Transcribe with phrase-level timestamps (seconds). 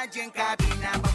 [0.00, 1.09] nadie en cabina.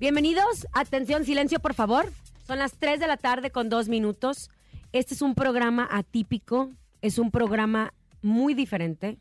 [0.00, 0.66] Bienvenidos.
[0.72, 2.10] Atención, silencio, por favor.
[2.46, 4.48] Son las 3 de la tarde con dos minutos.
[4.92, 6.70] Este es un programa atípico.
[7.02, 9.18] Es un programa muy diferente.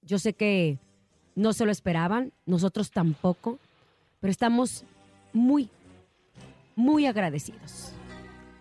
[0.00, 0.78] Yo sé que
[1.34, 3.58] no se lo esperaban, nosotros tampoco,
[4.20, 4.86] pero estamos
[5.34, 5.68] muy,
[6.76, 7.92] muy agradecidos.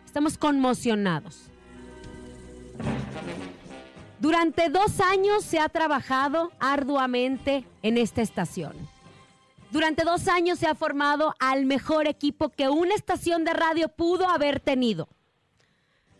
[0.06, 1.44] Estamos conmocionados.
[4.20, 8.74] Durante dos años se ha trabajado arduamente en esta estación.
[9.72, 14.28] Durante dos años se ha formado al mejor equipo que una estación de radio pudo
[14.28, 15.08] haber tenido.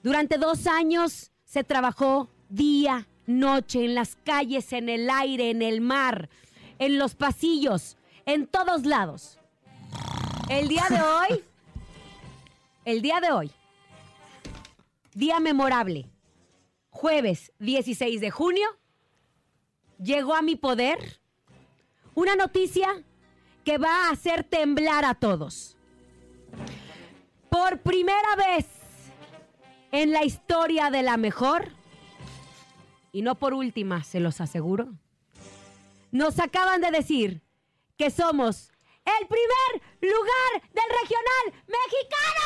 [0.04, 5.82] Durante dos años se trabajó día, noche, en las calles, en el aire, en el
[5.82, 6.30] mar,
[6.80, 9.38] en los pasillos, en todos lados.
[10.50, 11.44] El día de hoy,
[12.86, 13.52] el día de hoy,
[15.14, 16.10] día memorable,
[16.90, 18.68] jueves 16 de junio,
[20.02, 21.20] llegó a mi poder
[22.16, 23.04] una noticia
[23.64, 25.78] que va a hacer temblar a todos.
[27.50, 28.66] Por primera vez
[29.92, 31.70] en la historia de la mejor,
[33.12, 34.94] y no por última, se los aseguro,
[36.12, 37.42] nos acaban de decir
[37.98, 38.72] que somos
[39.06, 42.42] el primer lugar del regional mexicano.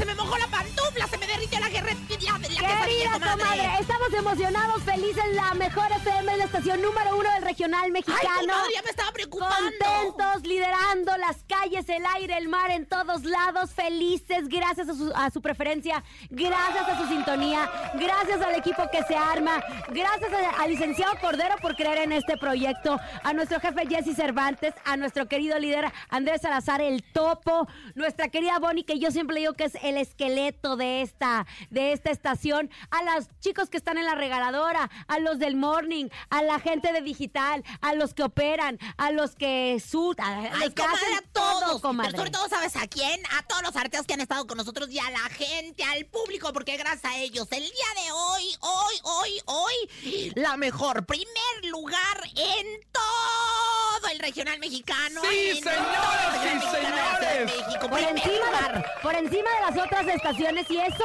[0.00, 1.88] Se me mojó la pantufla, se me derritió la guerra.
[1.92, 7.42] La, la Querida comadre, estamos emocionados, felices, la mejor FM, la estación número uno del
[7.42, 8.40] regional Ay, mexicano.
[8.40, 9.54] comadre, ya me estaba preocupando.
[9.84, 15.12] Contentos, liderando las calles, el aire, el mar, en todos lados, felices, gracias a su,
[15.14, 20.62] a su preferencia, gracias a su sintonía, gracias al equipo que se arma, gracias a-
[20.62, 25.26] al licenciado Cordero por creer en este proyecto, a nuestro jefe Jesse Cervantes, a nuestro
[25.28, 29.74] querido líder Andrés Salazar, el topo, nuestra querida Bonnie, que yo siempre digo que es
[29.82, 34.90] el esqueleto de esta, de esta estación, a los chicos que están en la regaladora,
[35.08, 39.34] a los del morning, a la gente de digital, a los que operan, a los
[39.34, 41.08] que su, a los que hacen
[41.50, 41.64] todos.
[41.64, 42.10] todo, comadre.
[42.10, 43.20] Pero sobre todo, ¿sabes a quién?
[43.38, 46.52] A todos los artistas que han estado con nosotros y a la gente, al público,
[46.52, 52.20] porque gracias a ellos, el día de hoy, hoy, hoy, hoy, la mejor, primer lugar
[52.36, 55.20] en todo el regional mexicano.
[55.28, 57.66] Sí, en Ciudad de señores.
[57.66, 61.04] México, por encima, de, por encima de las otras estaciones y eso,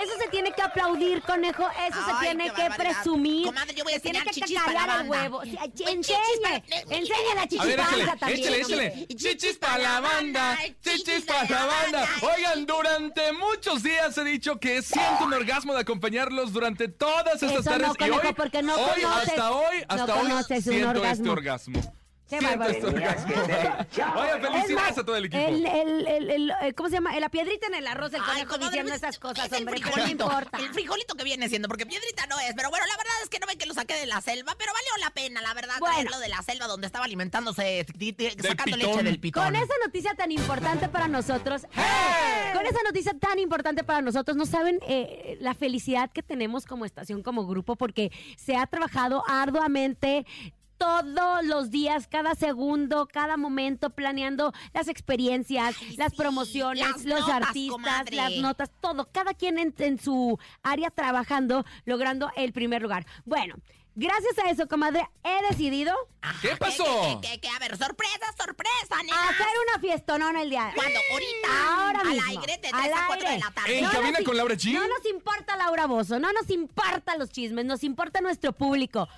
[0.00, 3.46] eso se tiene que aplaudir, conejo, eso se tiene que presumir.
[3.46, 5.42] Comadre, yo voy a se tiene que chichis cacarear el huevo.
[5.42, 6.56] Sí, Pues, enseñe, chichis para-
[6.96, 8.38] enseñe la échale, también.
[8.40, 9.06] échale, échale.
[9.16, 12.08] Chichis para la banda, chichis para la banda.
[12.36, 17.50] Oigan, durante muchos días he dicho que siento un orgasmo de acompañarlos durante todas estas
[17.50, 20.32] Eso no, tardes y conejo, hoy, porque no hoy conoces- hasta hoy, no hasta hoy
[20.32, 22.01] un siento este orgasmo.
[22.38, 24.02] Qué.
[24.02, 25.42] Oigan, Es felicidades a todo el equipo.
[25.42, 27.18] El, el, el, el- eh, ¿Cómo se llama?
[27.18, 29.80] La piedrita en el arroz, el Ay, conejo comadre, diciendo pues, esas cosas, el hombre,
[29.80, 30.58] no frijolito, importa.
[30.58, 32.52] El frijolito que viene siendo, porque piedrita no es.
[32.56, 34.72] Pero bueno, la verdad es que no ven que lo saqué de la selva, pero
[34.72, 35.94] valió la pena, la verdad, Bueno.
[35.94, 37.86] traerlo de la selva donde estaba alimentándose,
[38.42, 39.44] sacando leche del pitón.
[39.44, 41.62] Con esa noticia tan importante para nosotros,
[42.54, 46.84] con esa noticia tan importante para nosotros, no saben eh, la felicidad que tenemos como
[46.84, 50.26] estación, como grupo, porque se ha trabajado arduamente
[50.86, 57.04] todos los días, cada segundo, cada momento, planeando las experiencias, Ay, las sí, promociones, las
[57.04, 58.16] los notas, artistas, comadre.
[58.16, 63.06] las notas, todo, cada quien en, en su área trabajando, logrando el primer lugar.
[63.24, 63.54] Bueno,
[63.94, 65.94] gracias a eso, comadre, he decidido
[66.40, 66.84] ¿Qué pasó?
[67.20, 69.28] Que, que- que- a ver, sorpresa, sorpresa, nena.
[69.28, 70.72] hacer una fiestonona el día.
[70.74, 70.98] ¿Cuándo?
[71.12, 71.76] Ahorita.
[71.86, 72.40] Ahora al mismo.
[72.40, 73.78] aire de al 3 a 4 de la tarde.
[73.78, 74.72] ¿En No cabina nos con Laura G?
[74.72, 79.08] No nos importa Laura Bozo, no nos importa los chismes, nos importa nuestro público.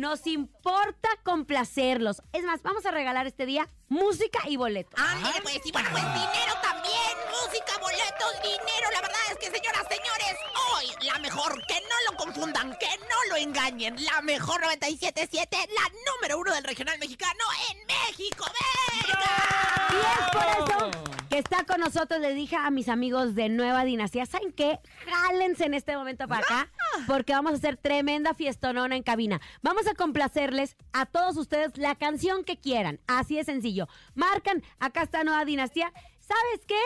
[0.00, 2.22] Nos importa complacerlos.
[2.32, 4.98] Es más, vamos a regalar este día música y boletos.
[4.98, 8.88] Ándale, pues, y bueno, pues dinero también, música, boletos, dinero.
[8.92, 10.36] La verdad es que, señoras, señores,
[10.72, 16.12] hoy la mejor, que no lo confundan, que no lo engañen, la mejor 97.7, la
[16.12, 18.44] número uno del regional mexicano en México.
[18.92, 19.50] ¡Venga!
[19.90, 22.20] Y es por eso que está con nosotros.
[22.20, 24.80] Les dije a mis amigos de Nueva Dinastía, ¿saben qué?
[25.06, 26.72] Jálense en este momento para acá,
[27.06, 29.40] porque vamos a hacer tremenda fiestonona en cabina.
[29.62, 33.00] Vamos a complacerles a todos ustedes la canción que quieran.
[33.06, 33.79] Así de sencillo.
[34.14, 35.92] Marcan, acá está Nueva Dinastía.
[36.18, 36.80] ¿Sabes qué?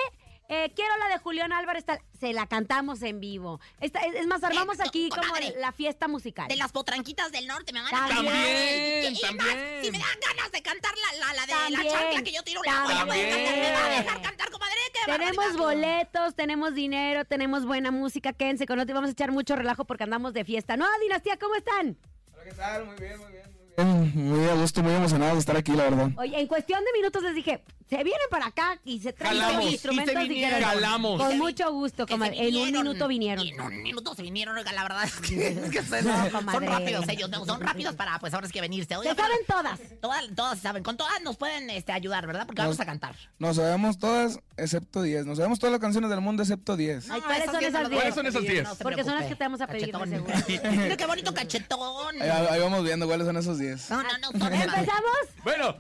[0.51, 2.01] Eh, quiero la de Julián Álvarez, tal.
[2.21, 3.61] se la cantamos en vivo.
[3.81, 6.49] Esta- es, es más, armamos Eso, aquí como la fiesta musical.
[6.49, 9.85] De las potranquitas del norte me van a También, Y- y más, también.
[9.85, 12.61] Si me dan ganas de cantar la, la, la de la chancla que yo tiro
[12.63, 13.57] la voy a poder cantar.
[13.57, 14.75] ¿Me va a dejar cantar, comadre?
[14.93, 15.65] ¡Qué Tenemos barbaridad!
[15.65, 18.35] boletos, tenemos dinero, tenemos buena música.
[18.35, 20.77] Quédense con nosotros y vamos a echar mucho relajo porque andamos de fiesta.
[20.77, 21.97] Nueva Dinastía, ¿cómo están?
[22.35, 22.85] Hola, ¿qué tal?
[22.85, 24.29] Muy bien, muy bien, muy bien.
[24.29, 26.11] Muy a gusto, muy emocionado de estar aquí, la verdad.
[26.17, 29.57] Oye, en cuestión de minutos les dije, se vienen para acá y se traen Jalamos,
[29.63, 30.15] los y instrumentos.
[30.15, 30.59] vinieron.
[30.59, 31.23] dijeron, Jalamos.
[31.23, 32.35] Con mucho gusto, comadre.
[32.37, 32.83] se En un vinieron.
[32.85, 33.45] minuto vinieron.
[33.47, 36.23] Y en un minuto se vinieron, oiga, la verdad es que, es que son, No,
[36.23, 36.67] son comadre.
[36.67, 38.97] rápidos ellos, no, son rápidos para, pues ahora es que venirse.
[38.97, 39.81] Oiga, Se saben pero- todas.
[40.01, 42.47] Todas, todas se saben, con todas nos pueden este, ayudar, ¿verdad?
[42.47, 43.17] Porque vamos a cantar.
[43.39, 45.27] Nos sabemos todas, excepto 10.
[45.27, 47.11] Nos sabemos todas las canciones del mundo, excepto 10.
[47.11, 47.91] Ay, ¿cuáles son diez esas no las diez?
[47.91, 48.65] voy a ¿Cuáles son esas pedir, diez?
[48.69, 50.05] no se Porque son las que te vamos a pedir, seguro.
[50.71, 52.23] Mira qué bonito cachetón.
[52.23, 53.64] Ahí, ahí vamos viendo cuáles son esos 10.
[53.91, 55.29] No, no, no, son ¿Empezamos?
[55.43, 55.73] Bueno.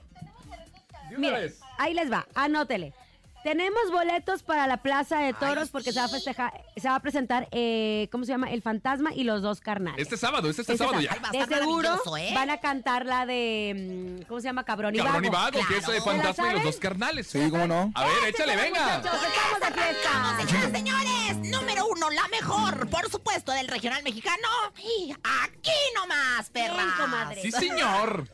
[1.11, 1.61] De una Mire, vez.
[1.79, 2.93] ahí les va, anótele.
[3.45, 6.95] Tenemos boletos para la Plaza de Toros Ay, porque se va a festejar, se va
[6.97, 8.51] a presentar, eh, ¿cómo se llama?
[8.51, 10.01] El Fantasma y los dos carnales.
[10.01, 11.15] Este sábado, este, este sábado sábado.
[11.15, 11.23] ya.
[11.23, 12.33] va a De estar seguro ¿eh?
[12.35, 14.65] van a cantar la de, mm, ¿cómo se llama?
[14.65, 15.11] Cabrón y Vago.
[15.11, 15.93] Cabrón y Vago, que es Claro.
[15.93, 17.27] de ¿Se la Fantasma y los dos carnales.
[17.27, 17.93] Sí, cómo no.
[17.95, 18.97] A ver, échale, venga.
[18.99, 20.47] muchachos, estamos de fiesta.
[20.49, 24.49] señoras, señores, número uno, la mejor, por supuesto, del regional mexicano.
[24.79, 26.95] Y aquí nomás, perra.
[26.99, 27.43] Comadre.
[27.43, 28.27] Sí, señor.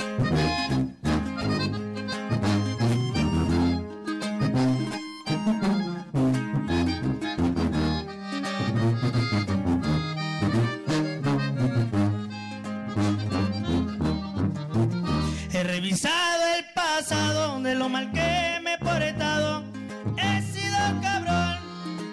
[15.94, 19.62] He revisado el pasado de lo mal que me he portado.
[20.16, 21.56] He sido cabrón,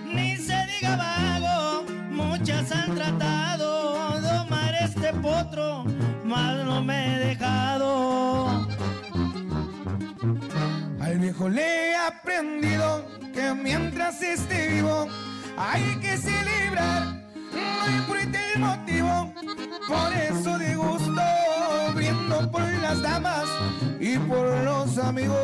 [0.06, 1.84] ni se diga vago.
[2.12, 5.86] Muchas han tratado de domar este potro,
[6.24, 8.68] mas no me he dejado.
[11.00, 15.08] Al viejo le he aprendido que mientras esté vivo
[15.58, 17.16] hay que celebrar.
[17.52, 19.34] No importa el motivo,
[19.88, 21.31] por eso de gusto
[23.00, 23.48] damas
[24.00, 25.38] y por los amigos.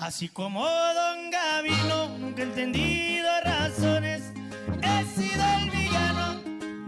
[0.00, 4.32] Así como Don Gavino, nunca he entendido razones.
[4.82, 6.40] He sido el villano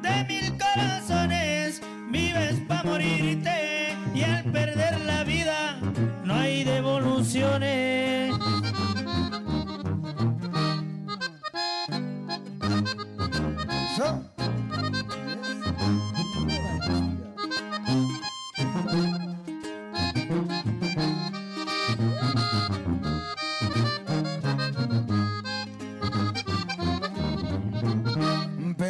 [0.02, 1.80] de mil corazones.
[2.10, 5.78] Vives para morirte y al perder la vida
[6.24, 8.34] no hay devoluciones.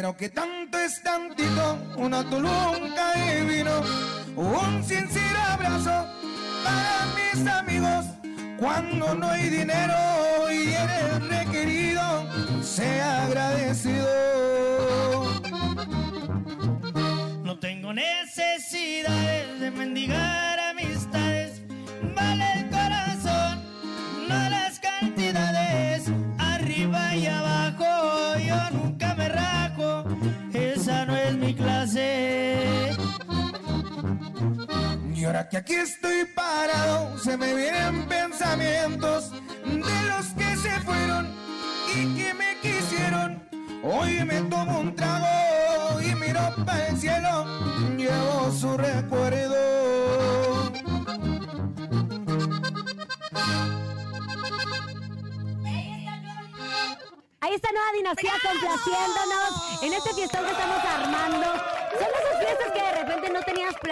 [0.07, 3.81] Pero que tanto es tantito, una tulunca de vino,
[4.37, 6.07] un sincero abrazo
[6.63, 8.05] para mis amigos.
[8.57, 14.07] Cuando no hay dinero y eres requerido, sea agradecido.
[17.43, 20.46] No tengo necesidades de mendigar
[35.49, 39.31] Que aquí estoy parado, se me vienen pensamientos
[39.63, 41.33] de los que se fueron
[41.95, 43.47] y que me quisieron.
[43.81, 47.45] Hoy me tomo un trago y miro para el cielo,
[47.95, 49.55] llevo su recuerdo.
[57.39, 61.56] Ahí está Nueva Dinastía complaciéndonos en este fiestón que estamos armando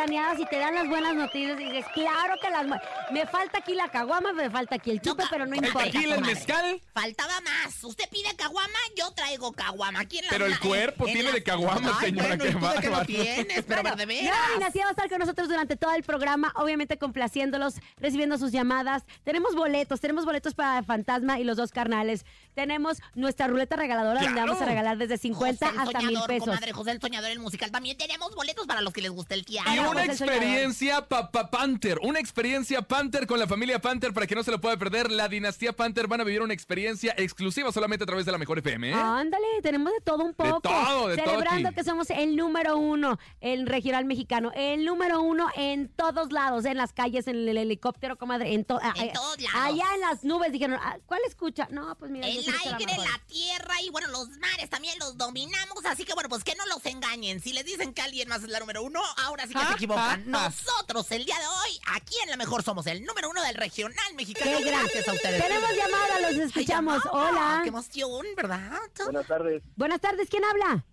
[0.05, 2.65] planeadas y te dan las buenas noticias y dices, claro que las...
[3.11, 5.83] Me falta aquí la caguama, me falta aquí el chupe, ca- pero no importa.
[5.83, 6.81] tequila, el mezcal.
[6.93, 7.83] Faltaba más.
[7.83, 9.99] Usted pide caguama, yo traigo caguama.
[10.01, 12.53] Aquí en la- Pero el cuerpo en tiene la- de caguama, señora, bueno, qué ¿y
[12.53, 13.05] tú de qué lo bárbaro.
[13.05, 13.63] tienes?
[13.67, 14.37] Pero Bueno, de veras.
[14.55, 19.03] Dinastía va a estar con nosotros durante todo el programa, obviamente complaciéndolos, recibiendo sus llamadas.
[19.23, 22.25] Tenemos boletos, tenemos boletos para Fantasma y los dos carnales.
[22.55, 24.47] Tenemos nuestra ruleta regaladora donde ¡Claro!
[24.53, 26.47] vamos a regalar desde 50 José hasta mil Soñador, pesos.
[26.47, 27.69] Comadre José el Soñador, el musical.
[27.71, 29.73] También tenemos boletos para los que les guste el teatro.
[29.73, 34.43] Y una experiencia Papá Panther, una experiencia Panther con la familia Panther para que no
[34.43, 35.11] se lo pueda perder.
[35.11, 38.59] La dinastía Panther van a vivir una experiencia exclusiva solamente a través de la mejor
[38.59, 38.89] FM.
[38.89, 38.93] ¿eh?
[38.93, 40.61] Ándale, tenemos de todo un poco.
[40.61, 41.75] todo, de todo Celebrando aquí.
[41.75, 46.77] que somos el número uno en regional mexicano, el número uno en todos lados, en
[46.77, 49.55] las calles, en el helicóptero, comadre, en, to- En ah, todos lados.
[49.61, 51.67] Allá en las nubes dijeron, ah, ¿cuál escucha?
[51.71, 55.85] No, pues mira, El aire, la tierra y bueno, los mares también los dominamos.
[55.85, 57.39] Así que bueno, pues que no los engañen.
[57.41, 59.73] Si les dicen que alguien más es la número uno, ahora sí que Ah, se
[59.73, 60.21] equivocan.
[60.35, 60.49] ah.
[60.49, 64.13] Nosotros el día de hoy, aquí en La Mejor, somos el número uno del regional
[64.15, 64.57] mexicano.
[64.59, 65.41] Qué Gracias a ustedes.
[65.41, 67.03] Tenemos llamada, los escuchamos.
[67.03, 67.29] llamada.
[67.31, 67.59] Hola.
[67.63, 68.71] Qué emoción, ¿verdad?
[69.05, 70.83] Buenas tardes, Buenas tardes, ¿quién habla?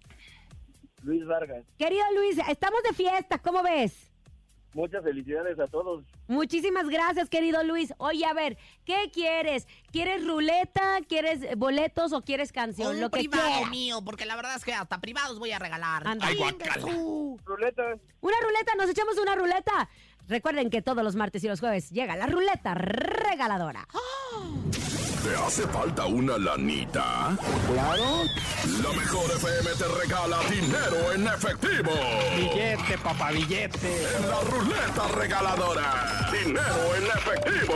[1.03, 1.65] Luis Vargas.
[1.79, 3.93] Querido Luis, estamos de fiesta, ¿cómo ves?
[4.75, 6.03] Muchas felicidades a todos.
[6.29, 7.93] Muchísimas gracias, querido Luis.
[7.99, 9.67] Oye, a ver, ¿qué quieres?
[9.91, 10.99] ¿Quieres ruleta?
[11.09, 12.95] ¿Quieres boletos o quieres canción?
[12.95, 13.71] Un Lo que privado quieras.
[13.71, 16.07] mío, porque la verdad es que hasta privados voy a regalar.
[16.07, 16.27] Anda.
[16.27, 16.39] Ay,
[16.81, 17.39] tú.
[17.45, 17.83] Ruleta,
[18.23, 19.91] Una ruleta, nos echamos una ruleta.
[20.29, 23.87] Recuerden que todos los martes y los jueves llega la ruleta regaladora.
[25.23, 27.37] ¿Te hace falta una lanita?
[27.73, 28.25] Claro.
[28.83, 31.91] La mejor FM te regala dinero en efectivo.
[32.37, 34.17] Billete, papá, billete.
[34.17, 36.29] En la ruleta regaladora.
[36.33, 37.75] Dinero en efectivo.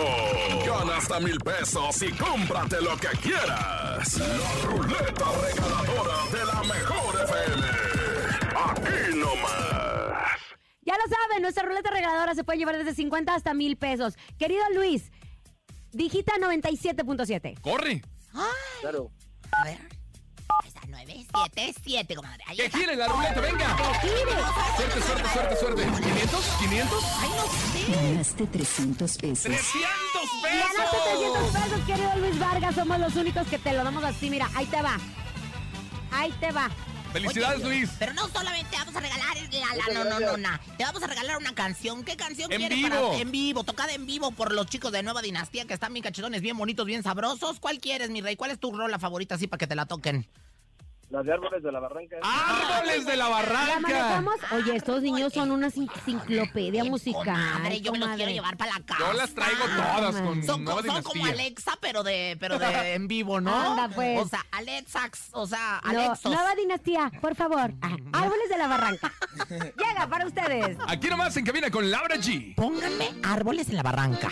[0.67, 4.19] Gana hasta mil pesos y cómprate lo que quieras.
[4.19, 7.67] La ruleta regaladora de la mejor FM.
[8.57, 10.41] Aquí nomás.
[10.83, 14.15] Ya lo saben, nuestra ruleta regaladora se puede llevar desde 50 hasta mil pesos.
[14.39, 15.11] Querido Luis,
[15.97, 17.61] digita 97.7.
[17.61, 18.03] Corre.
[18.81, 19.11] claro.
[19.53, 19.79] A ver.
[20.67, 22.43] Está, 977, comadre.
[22.47, 22.79] Ahí Que está.
[22.79, 23.77] gire la ruleta, venga.
[24.77, 25.83] Suerte, suerte, suerte, suerte.
[25.87, 26.41] ¿500?
[26.59, 27.05] ¿500?
[27.19, 27.93] Ay, no sé.
[28.09, 29.43] Ganaste 300 pesos.
[29.43, 29.83] 300
[30.43, 31.63] Ganaste 300 pesos.
[31.63, 32.75] pesos, querido Luis Vargas.
[32.75, 34.31] Somos los únicos que te lo damos así.
[34.31, 34.99] Mira, ahí te va.
[36.13, 36.71] Ahí te va.
[37.21, 37.91] Felicidades, Oye, Luis.
[37.99, 40.59] Pero no solamente vamos a regalar la, la no, no, no, no.
[40.77, 42.05] Te vamos a regalar una canción.
[42.05, 42.91] ¿Qué canción En quieres vivo.
[42.91, 43.65] para en vivo?
[43.65, 46.85] Tocada en vivo por los chicos de Nueva Dinastía que están bien cachetones, bien bonitos,
[46.85, 47.59] bien sabrosos.
[47.61, 48.37] ¿Cuál quieres, mi rey?
[48.37, 50.29] ¿Cuál es tu rola favorita así para que te la toquen?
[51.09, 52.17] Las de árboles de la barranca.
[52.21, 53.81] ¡Árboles de la ¿La barranca!
[53.81, 54.35] manejamos?
[54.51, 57.23] Oye, estos niños son una enciclopedia musical.
[57.25, 59.01] comadre, yo me los quiero llevar para la casa.
[59.07, 61.27] Yo las traigo todas con Son, nueva co- son como.
[61.27, 63.55] Alexa, pero de, pero de en vivo, ¿no?
[63.55, 64.19] Anda, pues.
[64.21, 66.33] O sea, Alexax, o sea, No, Alexos.
[66.33, 67.73] nueva dinastía, por favor.
[67.83, 69.13] Ah, Árboles de la barranca.
[69.49, 70.77] Llega para ustedes.
[70.89, 72.57] Aquí nomás en cabina con Laura G.
[72.57, 74.29] Pónganme árboles en la barranca.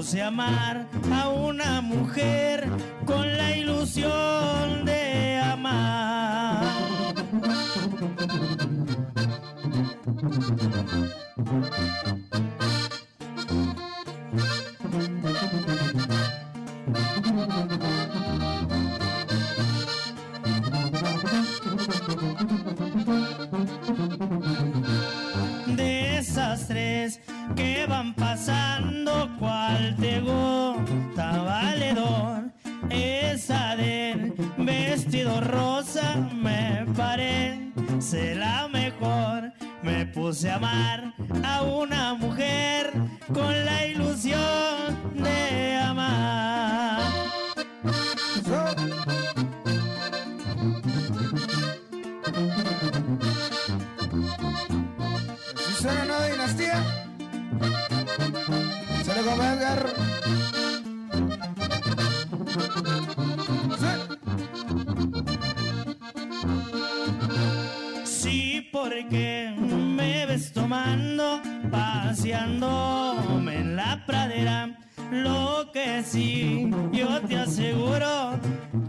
[0.00, 2.66] Me puse a amar a una mujer
[3.04, 6.64] con la ilusión de amar.
[25.76, 27.20] de esas tres
[27.54, 28.59] que van pasando,
[38.12, 39.52] la mejor.
[39.82, 41.14] Me puse a amar
[41.44, 42.92] a una mujer
[43.32, 47.00] con la ilusión de amar.
[55.56, 56.82] Si suena nueva dinastía,
[59.04, 60.09] se le
[72.58, 74.04] en la
[75.10, 78.38] Lo que sí, yo te aseguro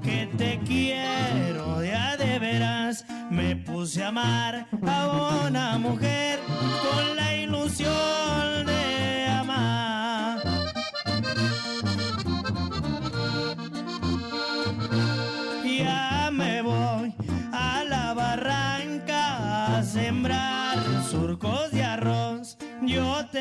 [0.03, 3.06] que te quiero de de veras.
[3.30, 6.39] Me puse a amar a una mujer
[6.84, 8.50] con la ilusión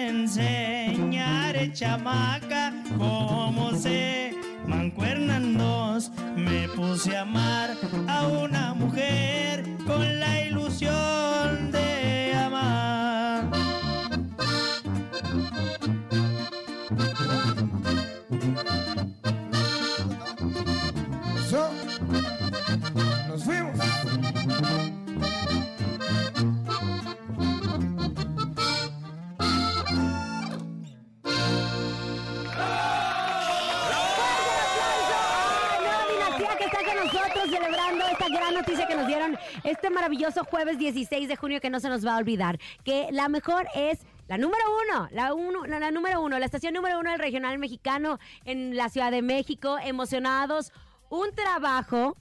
[0.09, 4.35] enseñaré, chamaca, cómo se
[4.66, 6.11] mancuernan dos.
[6.37, 7.71] Me puse a amar
[8.09, 11.89] a una mujer con la ilusión de
[37.04, 41.71] nosotros celebrando esta gran noticia que nos dieron este maravilloso jueves 16 de junio que
[41.71, 42.59] no se nos va a olvidar.
[42.85, 47.00] Que la mejor es la número uno, la, uno, la, número uno, la estación número
[47.00, 50.73] uno del regional mexicano en la Ciudad de México, emocionados.
[51.09, 52.16] Un trabajo,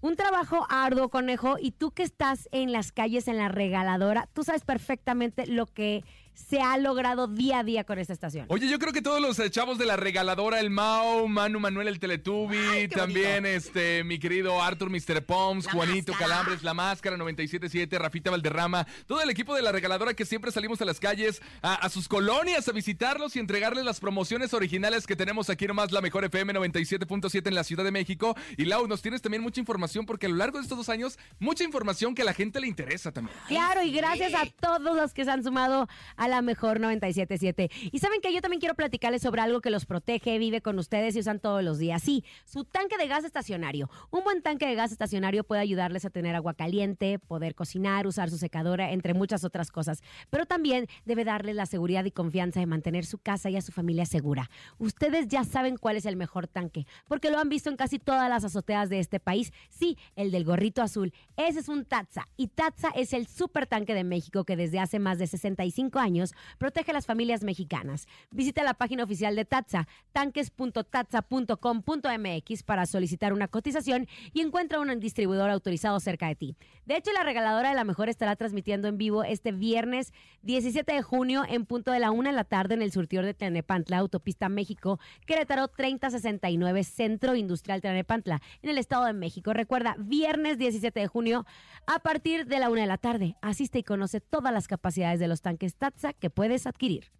[0.00, 4.44] un trabajo arduo, conejo, y tú que estás en las calles, en la regaladora, tú
[4.44, 8.46] sabes perfectamente lo que se ha logrado día a día con esta estación.
[8.48, 11.88] Oye, yo creo que todos los eh, chavos de la regaladora, el Mao, Manu Manuel
[11.88, 15.24] el Teletubi, también este mi querido Arthur Mr.
[15.24, 16.30] Poms, La Juanito Máscara.
[16.30, 20.80] Calambres, La Máscara 977, Rafita Valderrama, todo el equipo de la regaladora que siempre salimos
[20.80, 25.16] a las calles, a, a sus colonias, a visitarlos y entregarles las promociones originales que
[25.16, 28.36] tenemos aquí nomás, la mejor FM 97.7 en la Ciudad de México.
[28.56, 31.18] Y Lau, nos tienes también mucha información porque a lo largo de estos dos años,
[31.38, 33.36] mucha información que a la gente le interesa también.
[33.48, 35.88] Claro, y gracias a todos los que se han sumado
[36.20, 37.70] a la mejor 977.
[37.92, 41.16] Y saben que yo también quiero platicarles sobre algo que los protege, vive con ustedes
[41.16, 42.02] y usan todos los días.
[42.02, 43.88] Sí, su tanque de gas estacionario.
[44.10, 48.28] Un buen tanque de gas estacionario puede ayudarles a tener agua caliente, poder cocinar, usar
[48.28, 50.02] su secadora, entre muchas otras cosas.
[50.28, 53.72] Pero también debe darles la seguridad y confianza de mantener su casa y a su
[53.72, 54.50] familia segura.
[54.76, 58.28] Ustedes ya saben cuál es el mejor tanque, porque lo han visto en casi todas
[58.28, 59.54] las azoteas de este país.
[59.70, 61.14] Sí, el del gorrito azul.
[61.38, 62.28] Ese es un Tatsa.
[62.36, 66.09] Y Tatsa es el super tanque de México que desde hace más de 65 años
[66.58, 68.06] protege a las familias mexicanas.
[68.30, 75.50] Visita la página oficial de Tatsa, tanques.tatsa.com.mx para solicitar una cotización y encuentra un distribuidor
[75.50, 76.56] autorizado cerca de ti.
[76.86, 81.02] De hecho, la regaladora de la mejor estará transmitiendo en vivo este viernes 17 de
[81.02, 84.48] junio en punto de la una de la tarde en el surtidor de Tlanepantla, Autopista
[84.48, 89.52] México, Querétaro 3069, Centro Industrial Tlanepantla, en el Estado de México.
[89.52, 91.46] Recuerda, viernes 17 de junio
[91.86, 93.36] a partir de la una de la tarde.
[93.42, 97.10] Asiste y conoce todas las capacidades de los tanques Tatsa que puedes adquirir.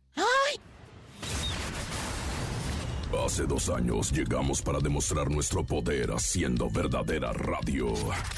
[3.25, 7.93] Hace dos años llegamos para demostrar nuestro poder haciendo verdadera radio.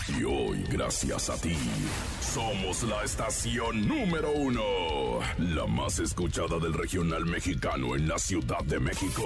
[0.08, 1.56] Y hoy, gracias a ti,
[2.20, 4.62] somos la estación número uno.
[5.38, 9.24] La más escuchada del regional mexicano en la Ciudad de México.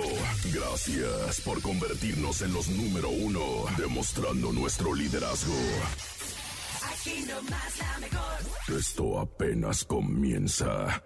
[0.52, 3.40] Gracias por convertirnos en los número uno,
[3.78, 5.54] demostrando nuestro liderazgo.
[8.68, 11.02] Esto apenas comienza.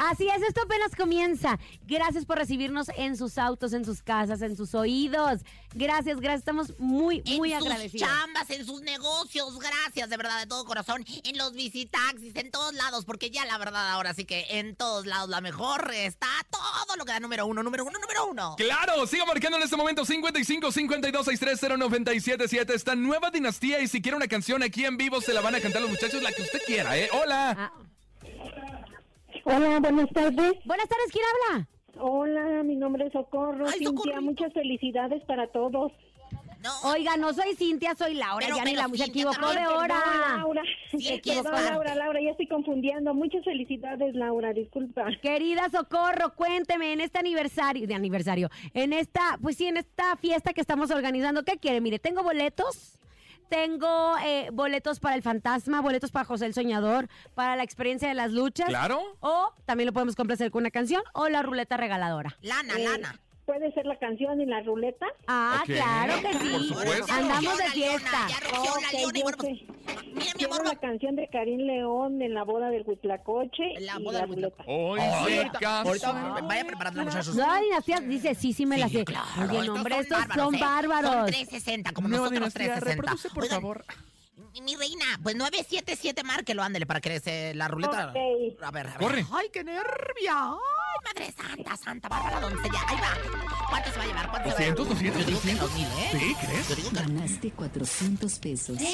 [0.00, 1.58] Así es, esto apenas comienza.
[1.82, 5.40] Gracias por recibirnos en sus autos, en sus casas, en sus oídos.
[5.74, 6.40] Gracias, gracias.
[6.40, 8.08] Estamos muy, muy en sus agradecidos.
[8.08, 12.72] chambas, en sus negocios, gracias de verdad de todo corazón, en los visitaxis, en todos
[12.72, 16.96] lados, porque ya la verdad ahora sí que en todos lados la mejor está todo
[16.96, 18.54] lo que da número uno, número uno, número uno.
[18.56, 24.00] Claro, siga marcando en este momento 55 52 630 977 esta nueva dinastía y si
[24.00, 26.40] quiere una canción aquí en vivo se la van a cantar los muchachos la que
[26.40, 27.10] usted quiera, ¿eh?
[27.12, 27.50] Hola.
[27.58, 27.89] Ah,
[29.54, 30.52] Hola, buenas tardes.
[30.64, 31.68] buenas tardes, ¿quién habla?
[31.98, 33.66] Hola, mi nombre es Socorro.
[33.66, 34.22] Ay, Cintia, Socorrito.
[34.22, 35.92] muchas felicidades para todos.
[36.62, 38.44] No, Oiga, no soy Cintia, soy Laura.
[38.46, 39.96] Pero- ya ni pero la mucha Cintia equivocó de hora.
[40.04, 40.62] Perdón, Laura.
[40.92, 41.64] Es Perdón.
[41.64, 43.14] Laura, Laura, ya estoy confundiendo.
[43.14, 45.06] Muchas felicidades, Laura, disculpa.
[45.22, 50.52] Querida Socorro, cuénteme en este aniversario, de aniversario, en esta, pues sí, en esta fiesta
[50.52, 51.80] que estamos organizando, ¿qué quiere?
[51.80, 52.98] Mire, tengo boletos.
[53.50, 58.14] Tengo eh, boletos para el fantasma, boletos para José el Soñador, para la experiencia de
[58.14, 58.68] las luchas.
[58.68, 59.02] Claro.
[59.18, 62.36] O también lo podemos complacer con una canción o la ruleta regaladora.
[62.42, 63.20] lana, Eh, lana.
[63.50, 65.06] ¿Puede ser la canción y la ruleta?
[65.26, 66.72] Ah, Ok, claro que sí.
[67.10, 68.26] Andamos de fiesta.
[70.14, 73.98] mira mi Quiero amor, la canción de Karim León en la boda del Huitlacoche La
[73.98, 74.62] boda del ruleta.
[74.68, 77.34] Hoy Ay, se ahorita- vaya preparando muchachos.
[77.34, 79.04] Nueva dinastía dice, sí, sí me la sé.
[79.04, 80.58] claro, Oye, no, hombre, estos son ¿eh?
[80.60, 81.10] bárbaros.
[81.12, 83.02] Son 360, como nosotros dinastía, 360.
[83.02, 83.84] reproduce, por Oigan, favor.
[84.62, 88.10] Mi, reina, pues 977 márquelo, ándele, para que se la ruleta.
[88.10, 88.94] A ver, a ver.
[88.98, 89.26] Corre.
[89.32, 90.34] Ay, qué nervia.
[90.34, 92.80] Ay, madre santa, santa, bárbara doncella.
[92.86, 93.16] Ahí va.
[93.68, 94.30] ¿Cuánto se va a llevar?
[94.30, 94.94] ¿Cuánto se va a 200, llevar?
[94.94, 95.70] 200, Yo digo que 300.
[95.70, 96.08] los mil, ¿eh?
[96.12, 96.68] ¿Sí, crees?
[96.68, 98.78] Yo digo que Ganaste 400 pesos.
[98.78, 98.84] ¡400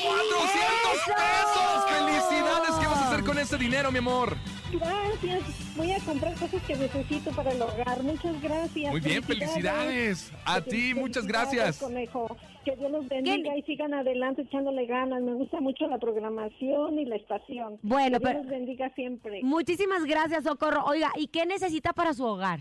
[1.07, 1.85] pesos!
[1.91, 2.75] ¡Felicidades!
[2.81, 4.37] ¿Qué hacer con ese dinero, mi amor?
[4.73, 5.77] Gracias.
[5.77, 8.03] Voy a comprar cosas que necesito para el hogar.
[8.03, 8.91] Muchas gracias.
[8.91, 10.33] Muy bien, felicidades.
[10.45, 11.79] A ti, muchas gracias.
[11.79, 12.37] Conejo.
[12.65, 15.23] Que Dios los bendiga y sigan adelante echándole ganas.
[15.23, 17.79] Me gusta mucho la programación y la estación.
[17.83, 19.41] Bueno, que Dios pero- los bendiga siempre.
[19.43, 20.85] Muchísimas gracias, Socorro.
[20.85, 22.61] Oiga, ¿y qué necesita para su hogar?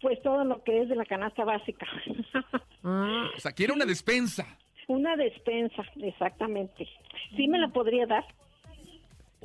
[0.00, 1.86] Pues todo lo que es de la canasta básica.
[2.88, 4.46] Ah, O sea, quiere una despensa.
[4.86, 6.86] Una despensa, exactamente.
[7.36, 8.24] ¿Sí me la podría dar?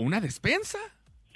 [0.01, 0.79] ¿Una despensa?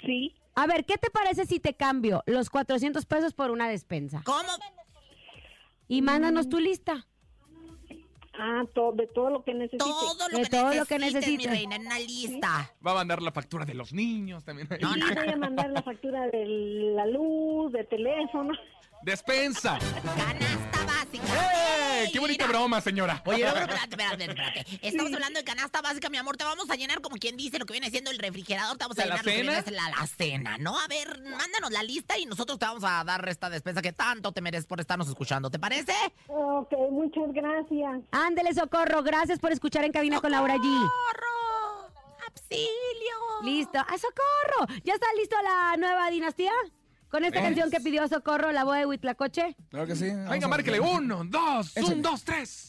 [0.00, 0.34] Sí.
[0.54, 4.22] A ver, ¿qué te parece si te cambio los 400 pesos por una despensa?
[4.24, 4.48] ¿Cómo?
[5.88, 7.06] Y mándanos tu lista.
[8.38, 9.78] Ah, to- de todo lo que necesite.
[9.78, 11.50] Todo lo De que todo lo que necesites, mi necesites.
[11.50, 12.74] reina, en una lista.
[12.86, 14.68] Va a mandar la factura de los niños también.
[14.80, 16.44] No, Sí, no, voy a mandar la factura de
[16.94, 18.52] la luz, de teléfono.
[19.06, 19.78] ¡Despensa!
[20.16, 22.00] Canasta básica.
[22.02, 22.58] ¡Ey, ¡Qué bonita mira!
[22.58, 23.22] broma, señora!
[23.24, 24.66] Oye, no, espérate, espérate, espérate.
[24.82, 26.36] Estamos hablando de canasta básica, mi amor.
[26.36, 28.76] Te vamos a llenar, como quien dice, lo que viene siendo el refrigerador.
[28.76, 29.62] Te vamos a ¿La llenar lo que viene alacena?
[29.62, 30.76] siendo la alacena, ¿no?
[30.76, 34.32] A ver, mándanos la lista y nosotros te vamos a dar esta despensa que tanto
[34.32, 35.50] te mereces por estarnos escuchando.
[35.50, 35.94] ¿Te parece?
[36.26, 38.00] Ok, muchas gracias.
[38.10, 39.04] Ándele, Socorro.
[39.04, 40.62] Gracias por escuchar en cabina con Laura G.
[40.62, 41.92] ¡Corro!
[42.26, 43.42] ¡Auxilio!
[43.44, 43.78] Listo.
[43.78, 44.80] ¡Ah, Socorro!
[44.82, 46.50] ¿Ya está listo la nueva dinastía?
[47.10, 47.42] Con esta ¿Eh?
[47.42, 49.56] canción que pidió Socorro, la voz de Huitlacoche.
[49.70, 50.10] Claro que sí.
[50.28, 50.80] Venga, márquele.
[50.80, 51.94] Uno, dos, Échale.
[51.94, 52.68] un, dos, tres.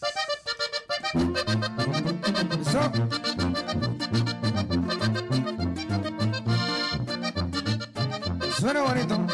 [2.62, 2.92] Eso.
[8.60, 9.26] Suena bonito.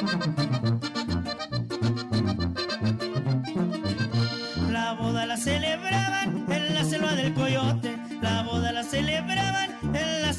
[4.70, 7.98] La boda la celebraban en la selva del coyote.
[8.22, 9.53] La boda la celebraban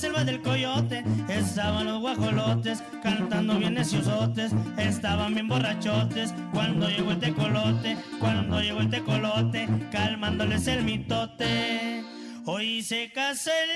[0.04, 1.02] selva del coyote.
[1.28, 4.52] Estaban los guajolotes cantando bien neciosotes.
[4.76, 7.96] Estaban bien borrachotes cuando llegó el tecolote.
[8.20, 12.04] Cuando llegó el tecolote, calmándoles el mitote.
[12.44, 13.70] Hoy se casa el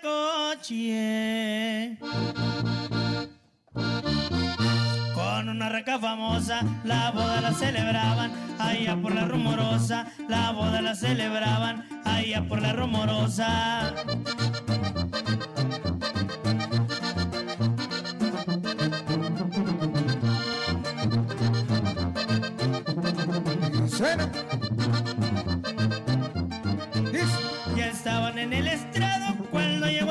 [0.00, 1.98] huitlacoche
[5.14, 10.94] con una reca famosa, la boda la celebraban, allá por la rumorosa, la boda la
[10.94, 13.94] celebraban, allá por la rumorosa.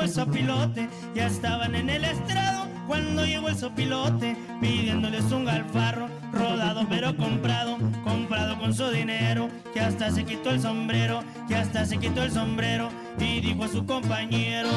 [0.02, 6.86] El sopilote, ya estaban en el estrado cuando llegó el sopilote, pidiéndoles un galfarro, rodado
[6.88, 11.98] pero comprado, comprado con su dinero, que hasta se quitó el sombrero, que hasta se
[11.98, 14.68] quitó el sombrero, y dijo a su compañero,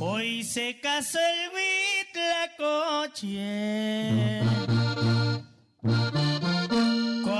[0.00, 1.50] hoy se casó el
[2.58, 4.73] huitlacoche.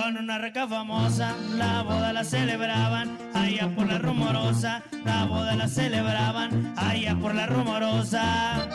[0.04, 5.66] Con una reca famosa, la boda la celebraban, allá por la rumorosa, la boda la
[5.66, 8.68] celebraban, allá por la rumorosa.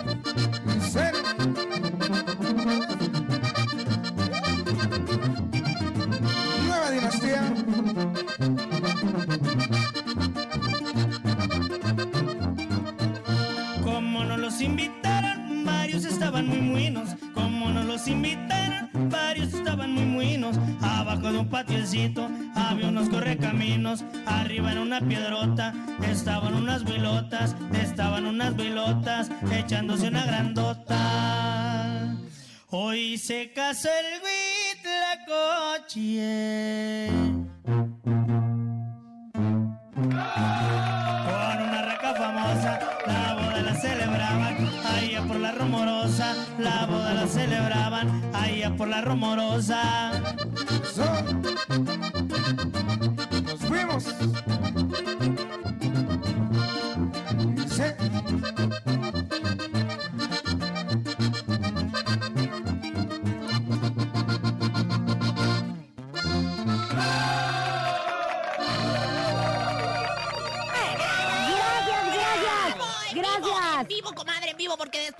[6.65, 7.53] Nueva dinastía.
[13.83, 17.09] Como no los invitaron, varios estaban muy muinos.
[17.35, 18.89] Como no los invitaron,
[19.39, 20.57] varios estaban muy muinos.
[20.81, 24.03] Abajo de un patiecito había unos correcaminos.
[24.25, 25.73] Arriba en una piedrota
[26.07, 27.55] estaban unas vilotas.
[27.73, 32.15] Estaban unas vilotas echándose una grandota.
[32.71, 34.05] Hoy se casó el
[35.25, 37.09] huitlacoche.
[37.65, 38.38] Con
[44.29, 50.11] celebraban, allá por la rumorosa, la boda la celebraban, allá por la rumorosa.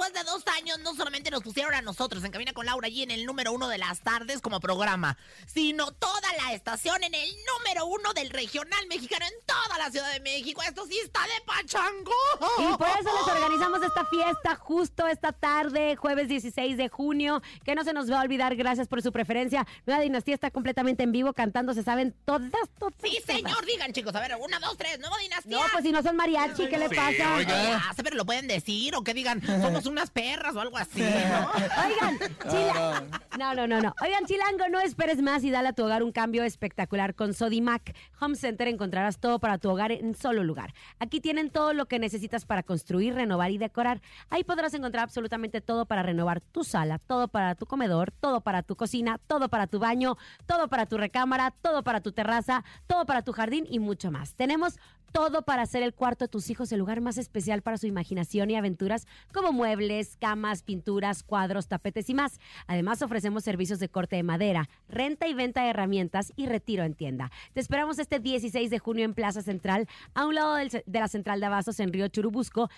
[0.09, 0.43] Después de dos
[1.29, 3.77] solamente nos pusieron a nosotros en Cabina con Laura allí en el número uno de
[3.77, 9.25] las tardes como programa, sino toda la estación en el número uno del regional mexicano
[9.25, 10.61] en toda la Ciudad de México.
[10.63, 12.11] Esto sí está de pachango.
[12.59, 17.41] Y por eso les organizamos esta fiesta justo esta tarde, jueves 16 de junio.
[17.63, 19.65] Que no se nos va a olvidar, gracias por su preferencia.
[19.85, 22.95] Nueva Dinastía está completamente en vivo cantando, se saben todas, todas.
[23.03, 25.57] Sí, señor, digan chicos, a ver, una, dos, tres, nueva dinastía.
[25.57, 27.35] No, pues si no son mariachi, ¿qué le Sí, pasa?
[27.35, 27.81] oiga.
[27.89, 31.18] Ah, pero lo pueden decir o que digan, somos unas perras o algo así, ¿no?
[31.23, 32.17] Oigan,
[32.49, 33.03] Chila-
[33.37, 33.93] No, no, no, no.
[34.01, 37.15] Oigan, Chilango, no esperes más y dale a tu hogar un cambio espectacular.
[37.15, 40.73] Con Sodimac Home Center encontrarás todo para tu hogar en solo lugar.
[40.99, 44.01] Aquí tienen todo lo que necesitas para construir, renovar y decorar.
[44.29, 48.63] Ahí podrás encontrar absolutamente todo para renovar tu sala, todo para tu comedor, todo para
[48.63, 53.05] tu cocina, todo para tu baño, todo para tu recámara, todo para tu terraza, todo
[53.05, 54.33] para tu jardín y mucho más.
[54.35, 54.79] Tenemos
[55.11, 58.49] todo para hacer el cuarto de tus hijos el lugar más especial para su imaginación
[58.49, 62.39] y aventuras, como muebles, camas, pinturas, cuadros, tapetes y más.
[62.67, 66.93] Además, ofrecemos servicios de corte de madera, renta y venta de herramientas y retiro en
[66.93, 67.31] tienda.
[67.53, 71.39] Te esperamos este 16 de junio en Plaza Central, a un lado de la Central
[71.39, 72.69] de Abastos en Río Churubusco,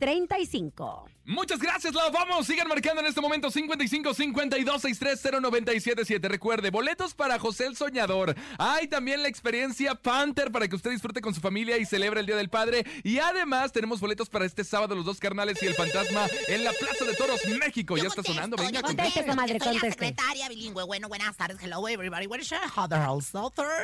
[0.00, 1.08] 1635.
[1.28, 2.12] Muchas gracias, Lau.
[2.12, 6.28] Vamos, sigan marcando en este momento 55 52 630 977.
[6.28, 8.36] Recuerde, boletos para José el Soñador.
[8.58, 12.26] Hay también la experiencia Panther para que usted disfrute con su familia y celebre el
[12.26, 12.86] Día del Padre.
[13.02, 16.72] Y además tenemos boletos para este sábado los dos carnales y el fantasma en la
[16.72, 17.96] Plaza de Toros, México.
[17.96, 20.04] Yo ya está sonando, venga, Conteste, comadre, que soy la conteste.
[20.06, 20.84] secretaria bilingüe.
[20.84, 21.58] Bueno, buenas tardes.
[21.60, 22.26] Hello, everybody.
[22.28, 23.00] What is your other?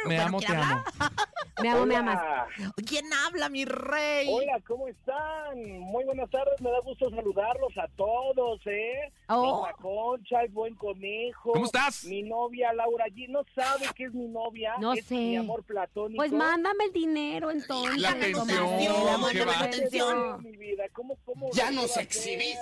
[0.04, 0.84] Me Bueno, amo, ¿quién te habla?
[1.62, 2.18] Me amo, me amas.
[2.86, 4.26] ¿Quién habla, mi rey?
[4.28, 5.54] Hola, ¿cómo están?
[5.80, 9.12] Muy buenas tardes, me da gusto saludarlos a todos, ¿eh?
[9.28, 9.66] Oh.
[9.80, 11.52] Concha, el buen conejo.
[11.52, 12.04] ¿Cómo estás?
[12.04, 13.28] Mi novia Laura G.
[13.28, 14.74] ¿No sabe qué es mi novia?
[14.80, 15.14] No es sé.
[15.14, 16.16] mi amor platónico.
[16.16, 17.98] Pues mándame el dinero entonces.
[18.00, 18.46] La atención,
[19.32, 19.60] qué va.
[19.60, 20.42] atención.
[20.42, 22.58] Mi vida, ¿cómo, cómo Ya nos exhibiste.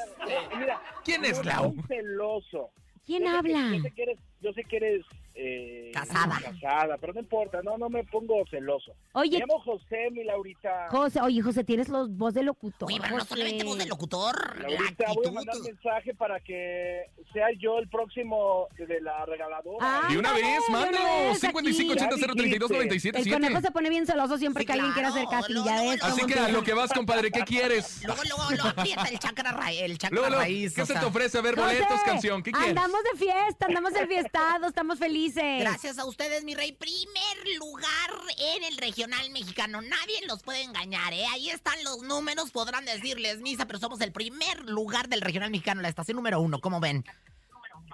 [0.59, 1.75] Mira, ¿Quién es Lau?
[1.89, 2.71] celoso.
[3.07, 3.77] ¿Quién Yo sé que- habla?
[3.77, 5.05] yo sé que eres, yo sé que eres
[5.43, 6.39] eh, Casada.
[6.43, 8.93] casada, pero no importa, no, no me pongo celoso.
[9.13, 10.89] Oye, Me llamo José, mi Laurita.
[10.91, 12.89] José, oye, José, tienes los voz de locutor.
[12.89, 17.05] Oye, pero no solamente voz de locutor, la Laurita, voy a mandar mensaje para que
[17.33, 19.79] sea yo el próximo de la regaladora.
[19.81, 20.99] Ah, Y una vez, mándalo.
[21.31, 22.05] vez 55 aquí.
[22.05, 25.25] 80 032 97 El conejo se pone bien celoso siempre Sí, que alguien quiere hacer
[25.25, 26.05] luego, luego, luego.
[26.05, 28.03] Así que a lo que vas, compadre, ¿qué quieres?
[28.05, 30.75] Luego, luego lo aprieta el chakra, ra- el chakra Luego, luego, raíz.
[30.75, 31.01] ¿qué o se sea.
[31.01, 31.39] te ofrece?
[31.39, 32.69] A ver, José, boletos, canción, ¿qué quieres?
[32.77, 35.30] Andamos de fiesta, andamos de fiestado, estamos felices.
[35.35, 36.73] Gracias a ustedes, mi rey.
[36.73, 39.81] Primer lugar en el regional mexicano.
[39.83, 41.25] Nadie los puede engañar, ¿eh?
[41.33, 42.51] Ahí están los números.
[42.51, 46.61] Podrán decirles misa, pero somos el primer lugar del regional mexicano, la estación número uno.
[46.61, 47.05] ¿Cómo ven?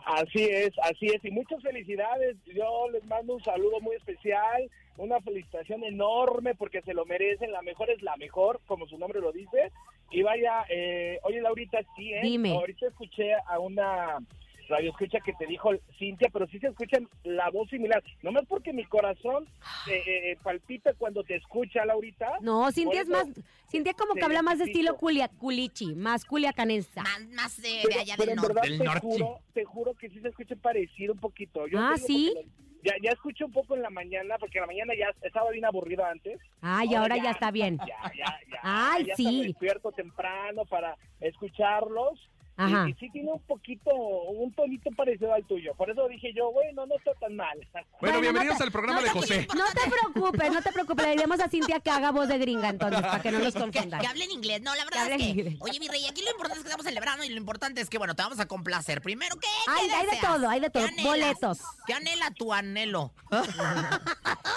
[0.07, 1.25] Así es, así es.
[1.25, 2.37] Y muchas felicidades.
[2.47, 7.51] Yo les mando un saludo muy especial, una felicitación enorme porque se lo merecen.
[7.53, 9.73] La mejor es la mejor, como su nombre lo dice.
[10.11, 12.21] Y vaya, eh, oye Laurita, sí, ¿eh?
[12.23, 12.53] Dime.
[12.53, 14.19] Ahorita escuché a una
[14.69, 18.03] radio escucha que te dijo Cintia, pero sí se escucha la voz similar.
[18.23, 19.47] No más porque mi corazón
[19.91, 22.33] eh, eh, palpita cuando te escucha, Laurita.
[22.41, 23.27] No, Cintia es más,
[23.71, 27.03] Cintia como que habla más de estilo culia, culichi, más culiacanensa.
[27.03, 28.55] Más, más de, de Pero, allá pero del en norte.
[28.55, 29.01] verdad Del te norte.
[29.01, 31.67] juro, te juro que sí se escucha parecido un poquito.
[31.67, 32.35] Yo Ah, ¿sí?
[32.85, 35.65] Ya, ya escuché un poco en la mañana, porque en la mañana ya estaba bien
[35.65, 36.39] aburrido antes.
[36.61, 37.79] Ay, ahora ya está bien.
[37.79, 38.61] Ya, ya, ya.
[38.63, 39.25] Ay, ya sí.
[39.27, 42.29] estaba despierto temprano para escucharlos.
[42.59, 42.89] Ajá.
[42.89, 45.75] Y, sí tiene un poquito, un tonito parecido al tuyo.
[45.75, 47.59] Por eso dije yo, bueno, no está tan mal.
[47.73, 49.49] Bueno, Bueno, bienvenidos no te- al programa no de te José.
[49.55, 51.05] No te preocupes, no te preocupes.
[51.07, 53.61] Le diremos a Cintia que haga voz de gringa entonces, para que no los Que,
[53.61, 54.01] confundan.
[54.01, 54.63] que hablen inglés.
[54.63, 55.23] No, la verdad es que.
[55.29, 55.57] inglés.
[55.61, 57.99] Oye, mi rey, aquí lo importante es que estamos celebrando y lo importante es que,
[57.99, 59.03] bueno, te vamos a complacer.
[59.03, 59.49] Primero, ¿qué?
[59.67, 61.05] qué Hay- hay de todo, hay de ¿Qué todo.
[61.11, 61.59] Boletos.
[61.87, 63.13] ¿Qué anhela tu anhelo?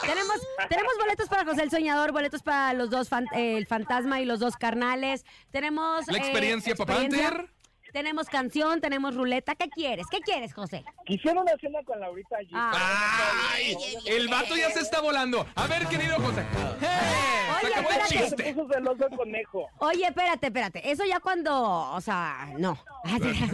[0.01, 0.37] Tenemos,
[0.69, 4.25] tenemos boletos para José el Soñador, boletos para los dos, fan- eh, el fantasma y
[4.25, 5.25] los dos carnales.
[5.51, 6.07] Tenemos...
[6.07, 7.29] La eh, experiencia, Papá experiencia.
[7.29, 7.58] Panther.
[7.93, 9.55] Tenemos canción, tenemos ruleta.
[9.55, 10.07] ¿Qué quieres?
[10.09, 10.83] ¿Qué quieres, José?
[11.05, 12.51] Quisiera una cena con Laurita allí.
[12.53, 12.71] Ah.
[13.53, 13.75] ¡Ay!
[14.05, 15.45] El vato ya se está volando.
[15.55, 16.41] A ver, querido José.
[16.41, 17.49] ¡Eh!
[17.51, 18.43] Oye, ¡Se acabó el espérate.
[18.43, 19.67] Se puso celoso el conejo.
[19.79, 20.91] Oye, espérate, espérate.
[20.91, 21.91] Eso ya cuando...
[21.93, 22.77] O sea, no.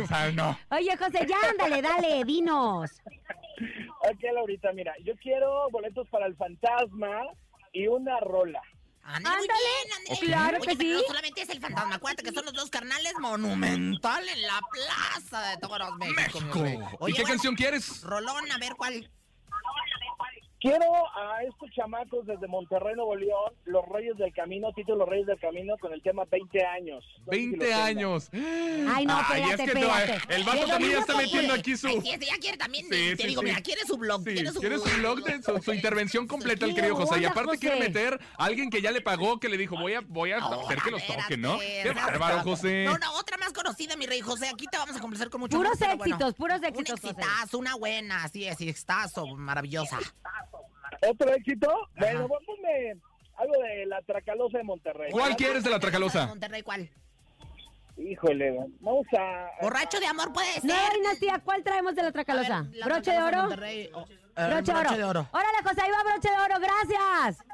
[0.10, 0.58] Ah, no.
[0.72, 2.92] Oye, José, ya ándale, dale, dinos.
[4.02, 7.24] Ok, Laurita, mira, yo quiero boletos para el fantasma
[7.72, 8.62] y una rola.
[9.08, 10.20] Ándale, muy bien, ándale.
[10.20, 11.02] Claro Oye, que pero sí.
[11.02, 15.50] no solamente es el fantasma, acuérdate que son los dos carnales monumental en la plaza
[15.50, 16.42] de Toros México.
[16.42, 17.08] México.
[17.08, 18.02] ¿Y qué bueno, canción quieres?
[18.02, 19.10] Rolón, a ver cuál.
[20.66, 25.28] Quiero a estos chamacos desde Monterrey, Nuevo León, los Reyes del Camino, título Los Reyes
[25.28, 27.06] del Camino, con el tema 20 años.
[27.28, 27.82] No sé si lo 20 tengan.
[27.82, 28.30] años.
[28.34, 30.36] Ay, no, Ay, espérate, es que no, espérate.
[30.36, 31.88] el vato también ya está metiendo aquí su...
[31.88, 32.84] Ay, sí, este ya quiere también.
[32.86, 33.48] Sí, te sí, digo, sí.
[33.48, 34.24] mira, quiere su blog.
[34.24, 37.20] Sí, quiere su quiere su blog de su, su intervención completa el ¿Qué querido José.
[37.22, 37.88] Y aparte quiere José?
[37.90, 40.80] meter a alguien que ya le pagó, que le dijo, voy a, voy a hacer
[40.82, 41.60] que los toquen, ¿no?
[41.60, 42.86] Qué bárbaro, José.
[42.86, 44.48] No, no, otra más conocida, mi rey José.
[44.48, 47.12] Aquí te vamos a complacer con mucho Puros éxitos, puros Un éxitos, José.
[47.12, 50.00] exitazo, una buena, así es, exitazo, maravillosa.
[51.10, 51.68] ¿Otro éxito?
[51.98, 52.96] Bueno, ponme
[53.38, 55.12] algo de la Tracalosa de Monterrey.
[55.12, 56.28] ¿Cuál quieres de la De Tracalosa?
[56.28, 56.90] Monterrey, ¿cuál?
[57.98, 59.50] Híjole, vamos a...
[59.62, 60.66] Borracho de amor puede ser.
[60.66, 62.58] No, dinastía, ¿cuál traemos de la tracalosa?
[62.58, 63.38] A ver, la ¿Broche de oro?
[63.38, 63.90] Monterrey,
[64.36, 65.28] Broche, broche de oro.
[65.32, 67.46] Órale, José, ahí va broche de oro, gracias.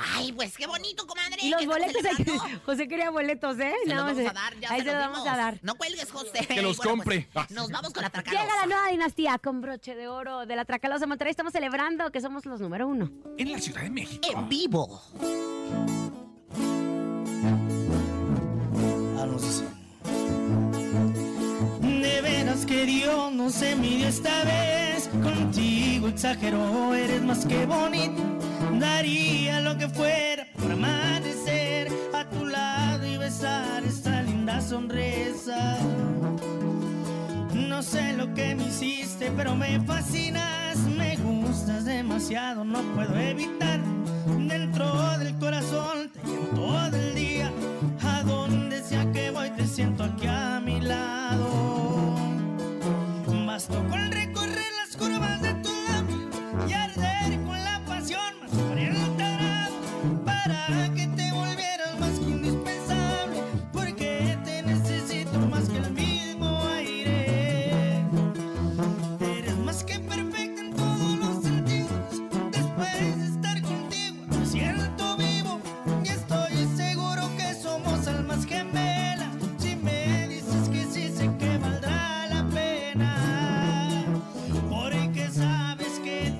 [0.00, 1.36] Ay, pues qué bonito, comadre.
[1.42, 2.38] Y los boletos, que-.
[2.66, 3.74] José quería boletos, ¿eh?
[3.84, 5.28] Se los Nada más, vamos a dar, ya ahí se se los los vamos dimos.
[5.28, 5.58] a dar.
[5.62, 6.46] No cuelgues, José.
[6.46, 7.28] Que los Bueno, compre.
[7.32, 8.44] pues, nos vamos con la tracalosa.
[8.44, 11.30] Llega la nueva dinastía con broche de oro de la Tracalosa Monterrey.
[11.32, 13.10] Estamos celebrando que somos los número uno.
[13.38, 14.28] En la Ciudad de México.
[14.30, 15.02] En vivo.
[19.18, 19.64] Ah, no sé si-
[22.58, 25.08] Veras que Dios no se midió esta vez.
[25.22, 28.22] Contigo exageró, eres más que bonita.
[28.78, 35.78] Daría lo que fuera por amanecer a tu lado y besar esta linda sonrisa.
[37.54, 40.78] No sé lo que me hiciste, pero me fascinas.
[40.96, 43.80] Me gustas demasiado, no puedo evitar.
[44.48, 47.52] Dentro del corazón te llevo todo el día.
[53.58, 54.17] las tocó el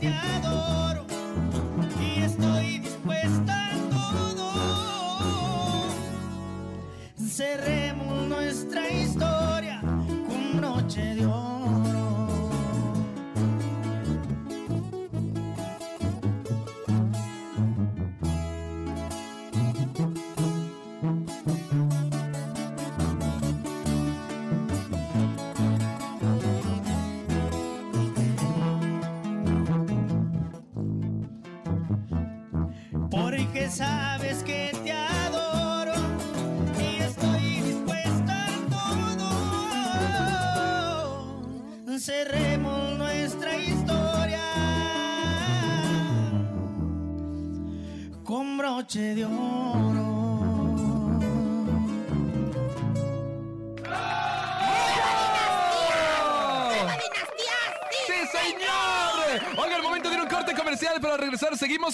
[0.09, 0.48] Bye.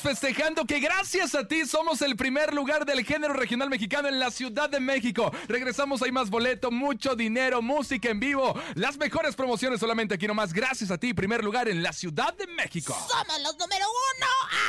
[0.02, 4.30] Festejando que gracias a ti somos el primer lugar del género regional mexicano en la
[4.30, 5.32] Ciudad de México.
[5.48, 10.52] Regresamos, hay más boleto, mucho dinero, música en vivo, las mejores promociones solamente aquí nomás.
[10.52, 12.96] Gracias a ti, primer lugar en la Ciudad de México.
[13.08, 14.26] Somos los número uno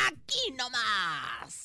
[0.08, 1.65] aquí nomás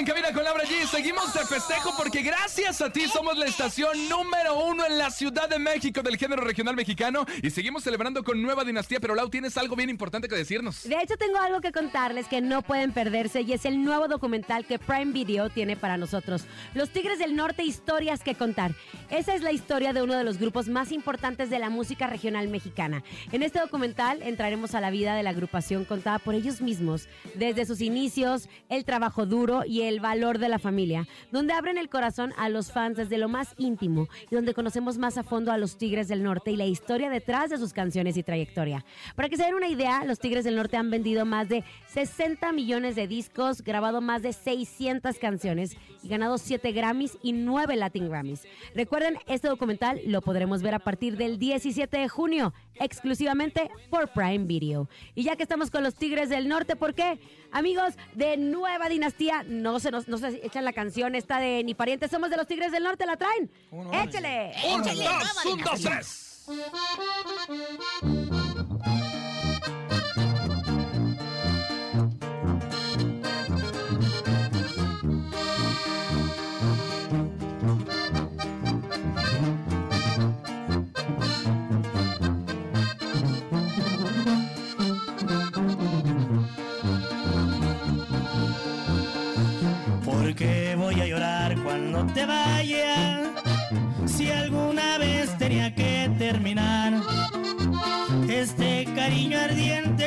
[0.00, 0.86] en Cabina con Laura G.
[0.86, 5.46] Seguimos de festejo porque gracias a ti somos la estación número uno en la Ciudad
[5.46, 8.98] de México del género regional mexicano y seguimos celebrando con nueva dinastía.
[8.98, 10.84] Pero Lau, tienes algo bien importante que decirnos.
[10.84, 14.64] De hecho, tengo algo que contarles que no pueden perderse y es el nuevo documental
[14.64, 16.46] que Prime Video tiene para nosotros.
[16.72, 18.72] Los Tigres del Norte, historias que contar.
[19.10, 22.48] Esa es la historia de uno de los grupos más importantes de la música regional
[22.48, 23.04] mexicana.
[23.32, 27.66] En este documental entraremos a la vida de la agrupación contada por ellos mismos, desde
[27.66, 32.32] sus inicios, el trabajo duro y el valor de la familia, donde abren el corazón
[32.36, 35.76] a los fans desde lo más íntimo y donde conocemos más a fondo a los
[35.76, 38.84] Tigres del Norte y la historia detrás de sus canciones y trayectoria.
[39.16, 42.52] Para que se den una idea, los Tigres del Norte han vendido más de 60
[42.52, 48.08] millones de discos, grabado más de 600 canciones y ganado 7 Grammys y 9 Latin
[48.08, 48.42] Grammys.
[48.74, 54.44] Recuerden, este documental lo podremos ver a partir del 17 de junio, exclusivamente por Prime
[54.44, 54.88] Video.
[55.14, 57.18] Y ya que estamos con los Tigres del Norte, ¿por qué?
[57.52, 61.74] Amigos de Nueva Dinastía, no se nos no se echan la canción esta de Ni
[61.74, 63.50] Parientes Somos de los Tigres del Norte, ¿la traen?
[63.92, 64.52] ¡Échele!
[64.72, 66.26] Un, Échale, dos, un, dos, tres.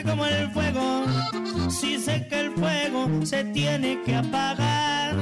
[0.03, 1.05] Como el fuego,
[1.69, 5.15] si sé que el fuego se tiene que apagar.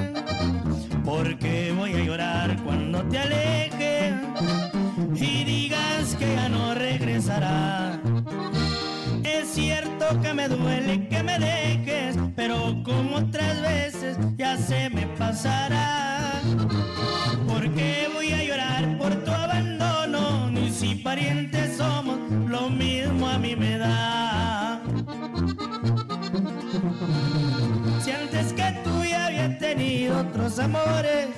[1.04, 4.14] ¿Por qué voy a llorar cuando te aleje
[5.16, 8.00] y digas que ya no regresará?
[9.24, 15.08] Es cierto que me duele que me dejes, pero como otras veces ya se me
[15.18, 16.42] pasará.
[17.48, 20.50] ¿Por qué voy a llorar por tu abandono?
[20.50, 22.18] Ni si parientes somos,
[22.48, 24.31] lo mismo a mí me da.
[30.22, 31.30] Otros amores,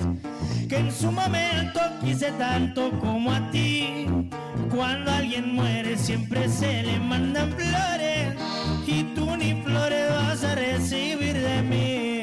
[0.67, 4.07] que en su momento quise tanto como a ti.
[4.69, 8.36] Cuando alguien muere siempre se le mandan flores
[8.86, 12.22] y tú ni flores vas a recibir de mí.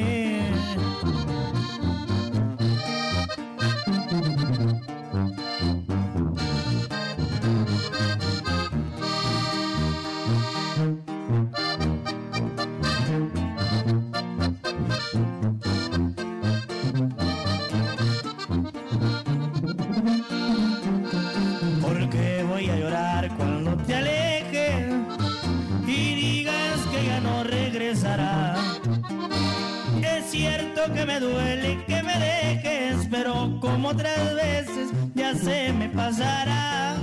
[30.02, 35.88] Es cierto que me duele que me dejes, pero como otras veces ya se me
[35.88, 36.96] pasará.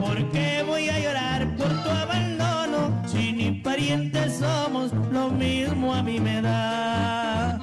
[0.00, 4.92] ¿Por qué voy a llorar por tu abandono si ni parientes somos?
[5.10, 7.60] Lo mismo a mí me da.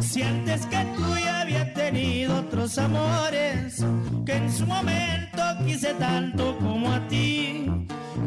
[0.00, 3.84] Si antes que tú ya había tenido otros amores,
[4.24, 7.70] que en su momento quise tanto como a ti.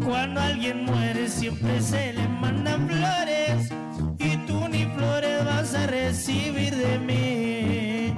[0.06, 3.72] Cuando alguien muere siempre se le mandan flores
[4.20, 8.16] y tú ni flores vas a recibir de mí.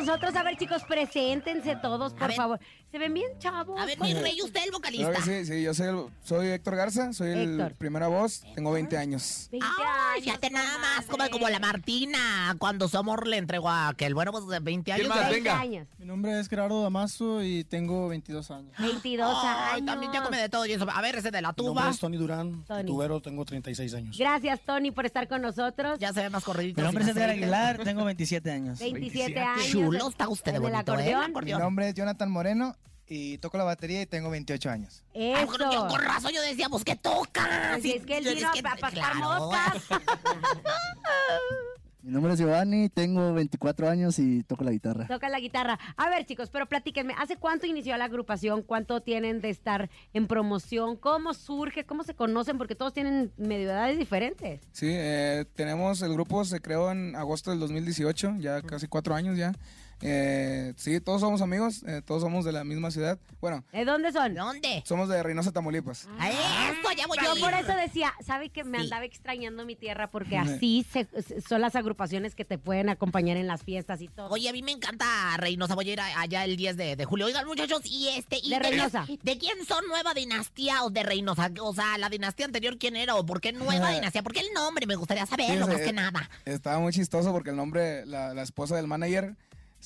[0.00, 0.34] Nosotros.
[0.36, 2.60] A ver, chicos, preséntense todos, por favor.
[2.90, 3.78] Se ven bien chavos.
[3.78, 5.10] A ver, mi rey, usted el vocalista.
[5.10, 7.74] Claro que sí, sí, yo soy, el- soy Héctor Garza, soy el Héctor.
[7.74, 9.48] primera voz, tengo 20 años.
[9.52, 9.84] 20 Ay,
[10.14, 11.30] años, fíjate nada más, como, comadre.
[11.32, 15.06] como la Martina, cuando su amor le entregó a aquel bueno, pues de 20 años.
[15.06, 15.30] ¿Quién más?
[15.30, 15.60] 20 Venga.
[15.60, 15.88] años.
[15.98, 18.72] Mi nombre es Gerardo Damaso y tengo 22 años.
[18.78, 19.86] 22 Ay, años.
[19.86, 20.86] también ya come de todo y eso.
[20.90, 21.90] A ver, ese de la Mi nombre tuba.
[21.90, 22.86] es Tony Durán, Tony.
[22.86, 24.16] tubero, tengo 36 años.
[24.16, 25.98] Gracias, Tony, por estar con nosotros.
[25.98, 26.80] Ya se ve más corridito.
[26.80, 27.44] Mi nombre es sin Edgar aceite.
[27.44, 28.78] Aguilar, tengo 27 años.
[28.78, 29.66] 27 años.
[29.92, 31.14] Chulo está usted de el bonito, ¿eh?
[31.14, 31.34] acordeón.
[31.36, 32.76] El Mi nombre es Jonathan Moreno
[33.06, 35.02] y toco la batería y tengo 28 años.
[35.14, 35.88] Ah, con, Eso.
[35.88, 37.70] con razón yo decía, pues que toca.
[37.72, 39.18] Pues Sí, es que él vino a pasar claro.
[39.18, 39.82] moscas.
[42.00, 45.08] Mi nombre es Giovanni, tengo 24 años y toco la guitarra.
[45.08, 45.78] Toca la guitarra.
[45.96, 48.62] A ver, chicos, pero platíquenme, ¿hace cuánto inició la agrupación?
[48.62, 50.96] ¿Cuánto tienen de estar en promoción?
[50.96, 51.84] ¿Cómo surge?
[51.84, 52.56] ¿Cómo se conocen?
[52.56, 54.60] Porque todos tienen medio edades diferentes.
[54.70, 59.36] Sí, eh, tenemos, el grupo se creó en agosto del 2018, ya casi cuatro años
[59.36, 59.52] ya.
[60.00, 63.18] Eh, sí, todos somos amigos, eh, todos somos de la misma ciudad.
[63.40, 64.34] Bueno, ¿De dónde son?
[64.34, 64.82] ¿Dónde?
[64.86, 66.06] somos de Reynosa, Tamaulipas.
[66.18, 68.84] A esto ya voy Yo por eso decía, ¿sabe que me Sí.
[68.84, 70.10] andaba extrañando mi tierra?
[70.10, 74.08] Porque así se- se- son las agrupaciones que te pueden acompañar en las fiestas y
[74.08, 74.28] todo.
[74.30, 75.74] Oye, a mí me encanta Reynosa.
[75.74, 77.26] Voy a ir a- allá el 10 de, de julio.
[77.26, 78.38] Oigan, muchachos, y este.
[78.42, 79.06] Y De Reynosa.
[79.22, 81.50] ¿De quién son Nueva Dinastía o de Reynosa?
[81.60, 83.16] O sea, la dinastía anterior, ¿quién era?
[83.16, 84.22] ¿O por qué Nueva Dinastía?
[84.22, 84.86] ¿Por qué el nombre?
[84.86, 86.30] Me gustaría saberlo, Sí, más que eh, nada.
[86.44, 89.34] Estaba muy chistoso porque el nombre, la, la esposa del manager,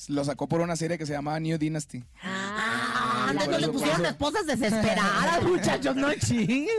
[0.07, 2.03] lo sacó por una serie que se llamaba New Dynasty.
[2.23, 4.09] Ah, sí, le pusieron eso.
[4.09, 6.69] esposas desesperadas, muchachos, no chinguen.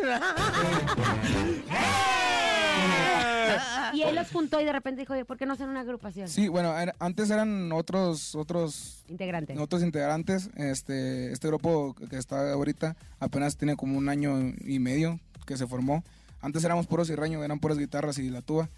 [3.93, 6.29] Y él los juntó y de repente dijo, ¿por qué no hacen una agrupación?
[6.29, 9.57] Sí, bueno, antes eran otros, otros Integrantes.
[9.59, 10.51] otros integrantes.
[10.57, 15.67] Este, este grupo que está ahorita apenas tiene como un año y medio que se
[15.67, 16.03] formó.
[16.41, 18.69] Antes éramos puros cirreños, eran puras guitarras y la tuba.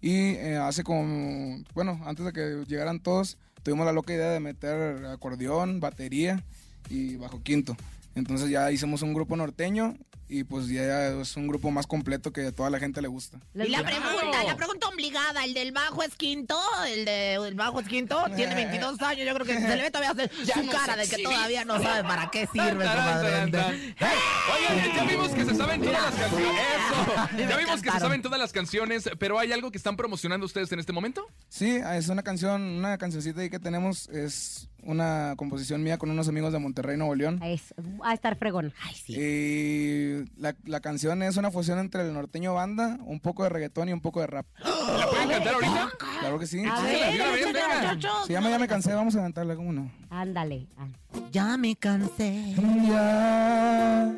[0.00, 4.38] Y eh, hace como, bueno, antes de que llegaran todos, tuvimos la loca idea de
[4.38, 6.40] meter acordeón, batería
[6.88, 7.76] y bajo quinto.
[8.14, 9.96] Entonces ya hicimos un grupo norteño
[10.28, 13.38] y pues ya es un grupo más completo que a toda la gente le gusta.
[13.54, 16.58] Y la pregunta, la pregunta obligada, el del bajo es quinto,
[16.88, 19.90] el de el bajo es quinto, tiene 22 años, yo creo que se le ve
[19.90, 23.30] todavía su cara de que todavía no sabe para qué sirve, Tan, tan, comadre.
[23.30, 23.74] tan, tan.
[23.74, 26.60] Oigan, ya vimos que se saben todas las canciones.
[26.76, 27.26] Eso.
[27.48, 30.70] Ya vimos que se saben todas las canciones, pero ¿hay algo que están promocionando ustedes
[30.72, 31.26] en este momento?
[31.48, 36.28] Sí, es una canción, una cancioncita ahí que tenemos, es una composición mía con unos
[36.28, 37.40] amigos de Monterrey, Nuevo León.
[37.42, 37.74] Es,
[38.04, 38.72] a estar fregón.
[39.08, 43.88] Y la, la canción es una fusión entre el norteño banda, un poco de reggaetón
[43.88, 44.46] y un poco de rap.
[44.64, 45.88] ¿La pueden cantar ahorita?
[46.20, 46.62] Claro que sí.
[46.64, 47.98] A Sí, ver, la- de una vez, Sí, venga.
[48.26, 49.90] Se llama Ya me cansé, vamos a cantarla, ¿cómo no?
[50.10, 50.66] Ándale.
[50.78, 50.86] ah.
[51.32, 52.54] Ya me cansé.
[52.88, 54.14] Ya,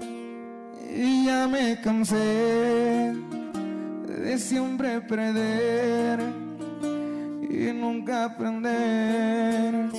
[0.95, 3.15] y ya me cansé
[4.07, 6.21] de siempre perder
[7.51, 9.91] y nunca aprender.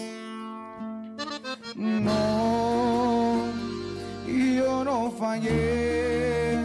[1.80, 3.46] No,
[4.28, 6.58] yo no fallé,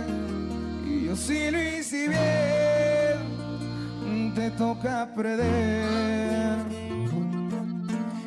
[1.07, 6.59] yo sí lo hice bien, te toca perder.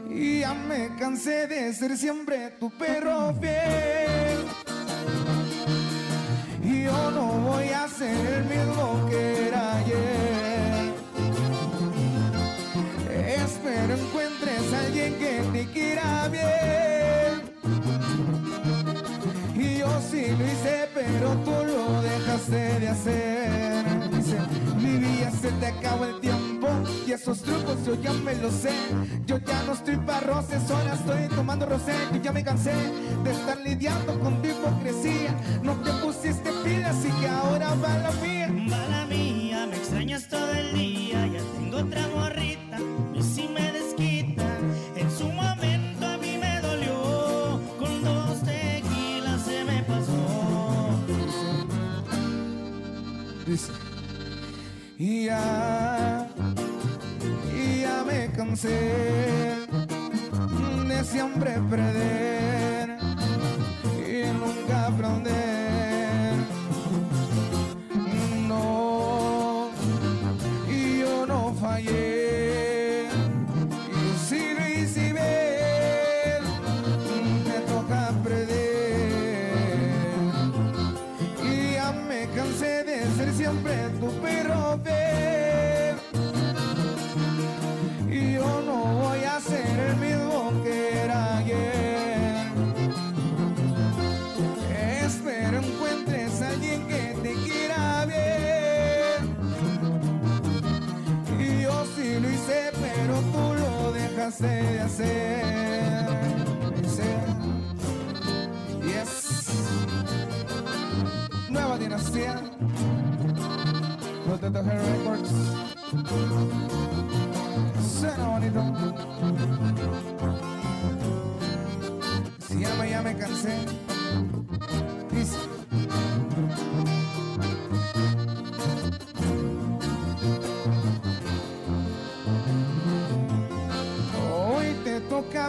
[0.09, 4.45] Y ya me cansé de ser siempre tu perro fiel.
[6.63, 10.36] Y yo no voy a ser el mismo que era ayer.
[13.97, 17.57] Encuentres a alguien que te quiera bien.
[19.55, 24.09] Y yo sí lo hice, pero tú lo dejaste de hacer.
[24.11, 24.37] Dice,
[24.77, 26.67] mi vida se te acabó el tiempo
[27.07, 28.73] y esos trucos yo ya me los sé.
[29.25, 31.93] Yo ya no estoy para roces, ahora estoy tomando rosé.
[32.13, 32.73] Yo ya me cansé
[33.23, 35.35] de estar lidiando con tu hipocresía.
[35.63, 38.49] No te pusiste pilas y que ahora va la mía.
[38.71, 41.06] Va la mía, me extrañas todo el día.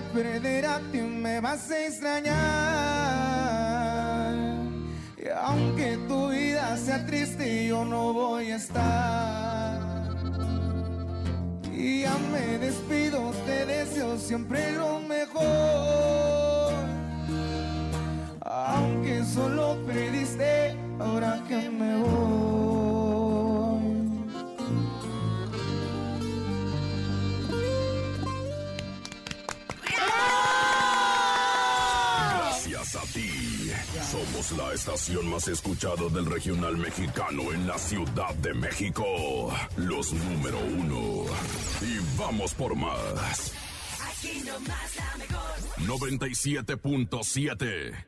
[0.00, 2.34] Perder a ti, me vas a extrañar.
[5.16, 9.80] Y aunque tu vida sea triste, yo no voy a estar.
[11.72, 16.74] Y ya me despido, te deseo siempre lo mejor.
[18.40, 22.87] Aunque solo perdiste, ahora que me voy.
[34.48, 39.04] Somos la estación más escuchada del regional mexicano en la Ciudad de México.
[39.76, 41.24] Los número uno.
[41.82, 43.52] Y vamos por más.
[44.10, 45.42] Aquí nomás la mejor.
[45.86, 48.04] 97.7.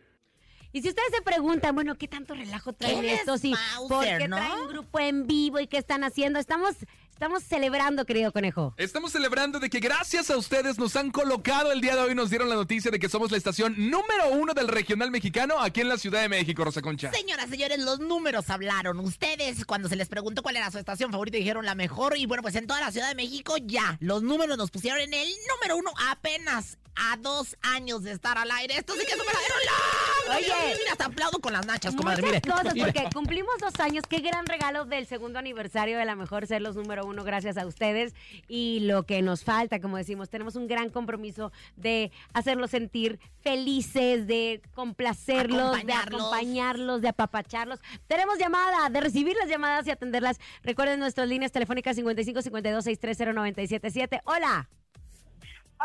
[0.72, 3.44] Y si ustedes se preguntan, bueno, ¿qué tanto relajo traen ¿Quién es estos?
[3.44, 4.36] Y Mauser, ¿Por qué no?
[4.36, 6.38] traen un grupo en vivo y qué están haciendo?
[6.38, 6.76] Estamos
[7.20, 8.72] estamos celebrando, querido conejo.
[8.78, 12.30] Estamos celebrando de que gracias a ustedes nos han colocado el día de hoy, nos
[12.30, 15.90] dieron la noticia de que somos la estación número uno del regional mexicano aquí en
[15.90, 17.12] la Ciudad de México, Rosa Concha.
[17.12, 18.98] Señoras, señores, los números hablaron.
[19.00, 22.16] Ustedes, cuando se les preguntó cuál era su estación favorita, dijeron la mejor.
[22.16, 25.12] Y bueno, pues en toda la Ciudad de México ya, los números nos pusieron en
[25.12, 28.76] el número uno apenas a dos años de estar al aire.
[28.76, 30.38] Esto sí que es un verdadero logro.
[30.38, 30.76] Oye.
[30.78, 32.22] Mira, hasta aplaudo con las nachas, comadre.
[32.22, 32.40] Mire.
[32.44, 34.04] Muchas cosas, porque cumplimos dos años.
[34.08, 37.66] Qué gran regalo del segundo aniversario de la mejor ser los número uno, gracias a
[37.66, 38.14] ustedes.
[38.48, 44.26] Y lo que nos falta, como decimos, tenemos un gran compromiso de hacerlos sentir felices,
[44.26, 46.20] de complacerlos, de Acompañarlos.
[46.20, 47.80] acompañarlos, de apapacharlos.
[48.06, 50.38] Tenemos llamada, de recibir las llamadas y atenderlas.
[50.62, 54.20] Recuerden nuestras líneas telefónicas 55 52 630 977.
[54.24, 54.68] Hola.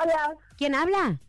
[0.02, 0.36] Hola.
[0.58, 1.20] ¿Quién habla?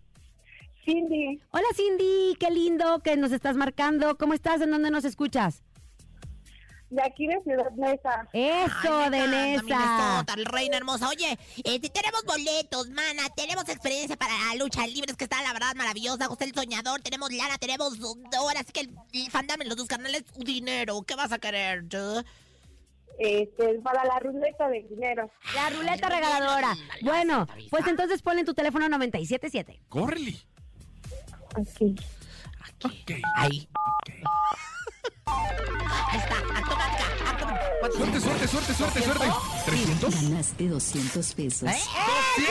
[0.84, 1.40] Cindy.
[1.50, 4.16] Hola Cindy, qué lindo que nos estás marcando.
[4.18, 4.60] ¿Cómo estás?
[4.60, 5.62] ¿En dónde nos escuchas?
[6.88, 8.28] De aquí de Ciudad Mesa.
[8.32, 9.26] Eso, Ay, de.
[9.26, 11.08] Minnesota, el reina hermosa.
[11.08, 13.28] Oye, este, tenemos boletos, mana.
[13.36, 16.26] Tenemos experiencia para la lucha libre, que está la verdad maravillosa.
[16.26, 17.98] José el Soñador, tenemos lana, tenemos.
[18.38, 21.02] Ahora sí que el, el fandom en los dos canales, dinero.
[21.02, 21.88] ¿Qué vas a querer?
[21.88, 22.22] yo?
[23.18, 25.30] Este, para la ruleta de dinero.
[25.54, 26.76] La ruleta regaladora.
[27.02, 29.80] Bueno, pues entonces ponle en tu teléfono 977.
[29.88, 30.36] ¡Córrele!
[31.56, 31.96] Aquí.
[33.36, 33.68] Ahí.
[35.26, 37.70] Ahí está, automática, automática.
[37.80, 39.26] ¿Cuántos Suerte, suerte, suerte, suerte, suerte.
[39.26, 40.22] ¿300?
[40.22, 41.68] Ganaste 200 pesos.
[41.68, 41.80] ¿Eh?
[42.36, 42.46] ¡200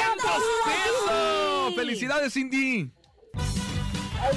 [0.65, 1.75] pesos!
[1.75, 2.91] ¡Felicidades, Cindy!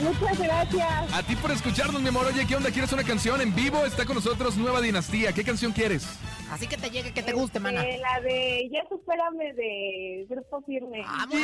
[0.02, 1.12] Muchas gracias.
[1.12, 2.26] A ti por escucharnos, mi amor.
[2.26, 2.70] Oye, ¿qué onda?
[2.70, 3.84] ¿Quieres una canción en vivo?
[3.84, 5.32] Está con nosotros Nueva Dinastía.
[5.32, 6.04] ¿Qué canción quieres?
[6.50, 7.84] Así que te llegue, que te guste, mana.
[7.84, 11.02] Eh, la de Ya supérame de Grupo Firme.
[11.02, 11.34] Vamos.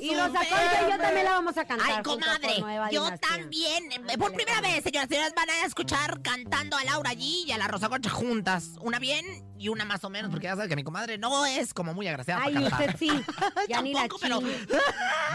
[0.00, 1.88] Y los y yo también la vamos a cantar.
[1.96, 2.54] Ay, comadre,
[2.92, 3.28] yo Dinastía.
[3.36, 3.84] también.
[4.18, 7.58] Por primera vez, señoras y señores, van a escuchar cantando a Laura G y a
[7.58, 8.76] la Rosa Concha juntas.
[8.80, 9.24] Una bien
[9.58, 12.06] y una más o menos, porque ya sabes que mi comadre no es como muy
[12.06, 12.94] agraciada Ay, para cantar.
[12.94, 13.10] usted sí.
[13.68, 14.66] Ya ni la Tampoco, pero- chin.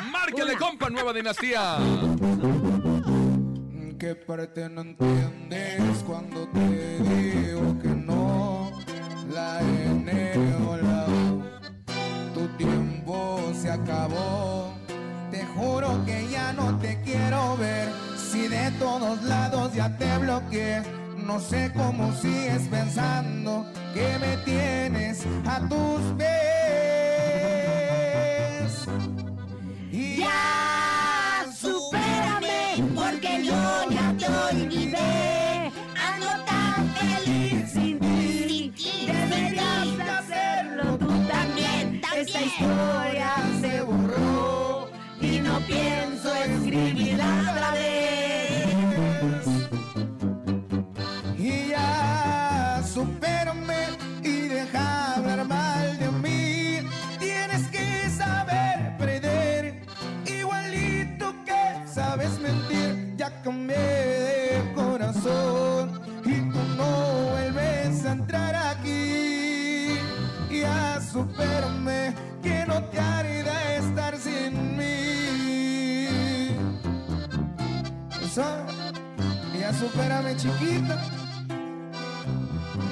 [0.12, 0.60] ¡Márquele, Una.
[0.60, 1.78] compa, Nueva Dinastía!
[4.00, 7.88] ¿Qué parte no entiendes cuando te digo que
[18.92, 20.84] todos lados ya te bloqueé.
[21.16, 26.32] No sé cómo sigues pensando que me tienes a tus pies.
[29.92, 35.72] Y Ya, supérame, porque yo ya te olvidé.
[36.10, 38.74] Ando tan feliz sin ti.
[39.08, 42.28] Deberías de hacerlo tú también, también.
[42.28, 43.30] Esta historia
[43.62, 44.90] se borró
[45.22, 48.11] y no pienso escribirla otra vez.
[79.82, 80.96] Supérame chiquita.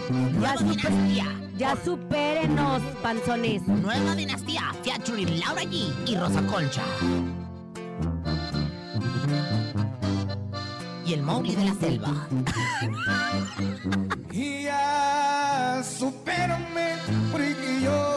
[0.10, 1.26] Ya, Nueva super- dinastía.
[1.58, 3.62] ya supérenos, panzones.
[3.68, 6.84] Nueva dinastía, featuring Laura G y Rosa Concha.
[11.06, 12.28] Y el Mowgli de la selva.
[14.32, 16.96] Ya supérame
[17.32, 18.09] porque yo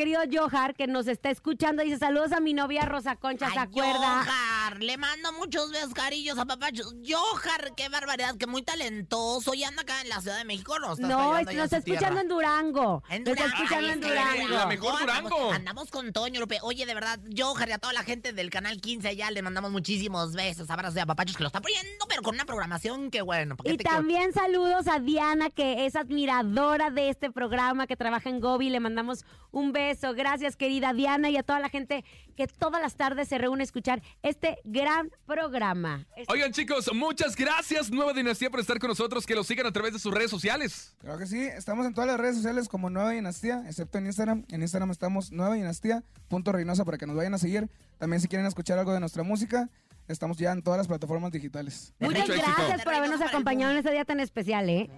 [0.00, 1.82] querido Johar, que nos está escuchando.
[1.82, 4.22] Dice saludos a mi novia Rosa Concha, ¿se Ay, acuerda?
[4.24, 4.49] Johar.
[4.80, 6.94] Le mando muchos besos, cariños a papachos.
[7.06, 9.52] Johar, qué barbaridad, que muy talentoso.
[9.54, 10.94] Y anda acá en la Ciudad de México, ¿no?
[10.94, 13.02] Estás No, es- nos está escuchando en Durango.
[13.10, 13.62] En Nos está Durango.
[13.62, 14.48] escuchando Ay, en Durango.
[14.48, 15.28] La mejor no, Durango.
[15.36, 16.58] Andamos, andamos con Toño, Lupe.
[16.62, 19.70] Oye, de verdad, Johar y a toda la gente del Canal 15 ya le mandamos
[19.70, 23.20] muchísimos besos, abrazos y a papachos que lo está poniendo, pero con una programación que
[23.22, 23.56] bueno.
[23.56, 23.98] ¿para qué Y te quiero?
[23.98, 28.70] también saludos a Diana, que es admiradora de este programa, que trabaja en Gobi.
[28.70, 30.14] Le mandamos un beso.
[30.14, 32.04] Gracias, querida Diana, y a toda la gente
[32.40, 36.06] que todas las tardes se reúne a escuchar este gran programa.
[36.28, 39.26] Oigan, chicos, muchas gracias, Nueva Dinastía, por estar con nosotros.
[39.26, 40.96] Que lo sigan a través de sus redes sociales.
[41.00, 44.46] Claro que sí, estamos en todas las redes sociales como Nueva Dinastía, excepto en Instagram.
[44.48, 47.68] En Instagram estamos Nueva Dinastía, punto Reynosa, para que nos vayan a seguir.
[47.98, 49.68] También si quieren escuchar algo de nuestra música,
[50.08, 51.92] estamos ya en todas las plataformas digitales.
[51.98, 54.88] Muchas gracias por habernos acompañado en este día tan especial, ¿eh?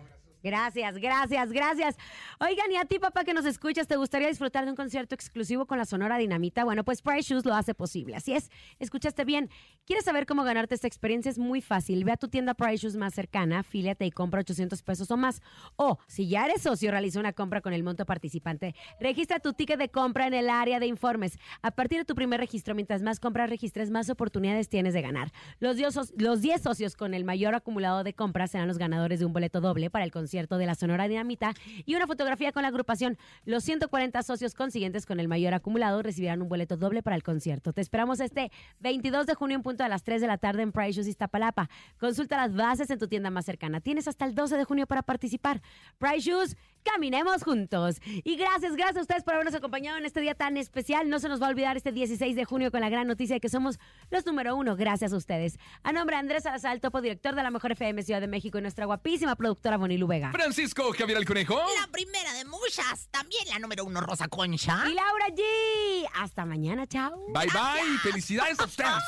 [0.42, 1.96] Gracias, gracias, gracias.
[2.40, 5.66] Oigan, y a ti, papá, que nos escuchas, ¿te gustaría disfrutar de un concierto exclusivo
[5.66, 6.64] con la Sonora Dinamita?
[6.64, 8.16] Bueno, pues Price Shoes lo hace posible.
[8.16, 9.50] Así es, escuchaste bien.
[9.86, 11.30] ¿Quieres saber cómo ganarte esta experiencia?
[11.30, 12.02] Es muy fácil.
[12.04, 15.42] Ve a tu tienda Price Shoes más cercana, afíliate y compra 800 pesos o más.
[15.76, 18.74] O, si ya eres socio, realiza una compra con el monto participante.
[18.98, 21.38] Registra tu ticket de compra en el área de informes.
[21.62, 25.30] A partir de tu primer registro, mientras más compras registres, más oportunidades tienes de ganar.
[25.60, 29.20] Los 10 soc- los 10 socios con el mayor acumulado de compras serán los ganadores
[29.20, 31.52] de un boleto doble para el concierto de la Sonora Dinamita
[31.84, 33.18] y una fotografía con la agrupación.
[33.44, 37.74] Los 140 socios consiguientes con el mayor acumulado recibirán un boleto doble para el concierto.
[37.74, 40.72] Te esperamos este 22 de junio en punto a las 3 de la tarde en
[40.72, 41.68] Price Shoes Iztapalapa.
[41.98, 43.80] Consulta las bases en tu tienda más cercana.
[43.82, 45.60] Tienes hasta el 12 de junio para participar.
[45.98, 48.00] Price Shoes, caminemos juntos.
[48.04, 51.08] Y gracias, gracias a ustedes por habernos acompañado en este día tan especial.
[51.08, 53.40] No se nos va a olvidar este 16 de junio con la gran noticia de
[53.40, 53.78] que somos
[54.10, 54.76] los número uno.
[54.76, 55.58] Gracias a ustedes.
[55.82, 58.62] A nombre de Andrés Salazar, topo director de la Mejor FM Ciudad de México y
[58.62, 60.32] nuestra guapísima productora Bonilu Vega.
[60.32, 61.60] Francisco Javier el Conejo.
[61.80, 64.84] La primera de muchas, también la número uno, Rosa Concha.
[64.88, 66.08] Y Laura G.
[66.14, 67.12] Hasta mañana, chao.
[67.28, 67.98] Bye bye.
[68.02, 69.02] Felicidades a ustedes.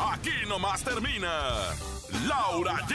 [0.00, 1.74] Aquí nomás termina
[2.26, 2.94] Laura G,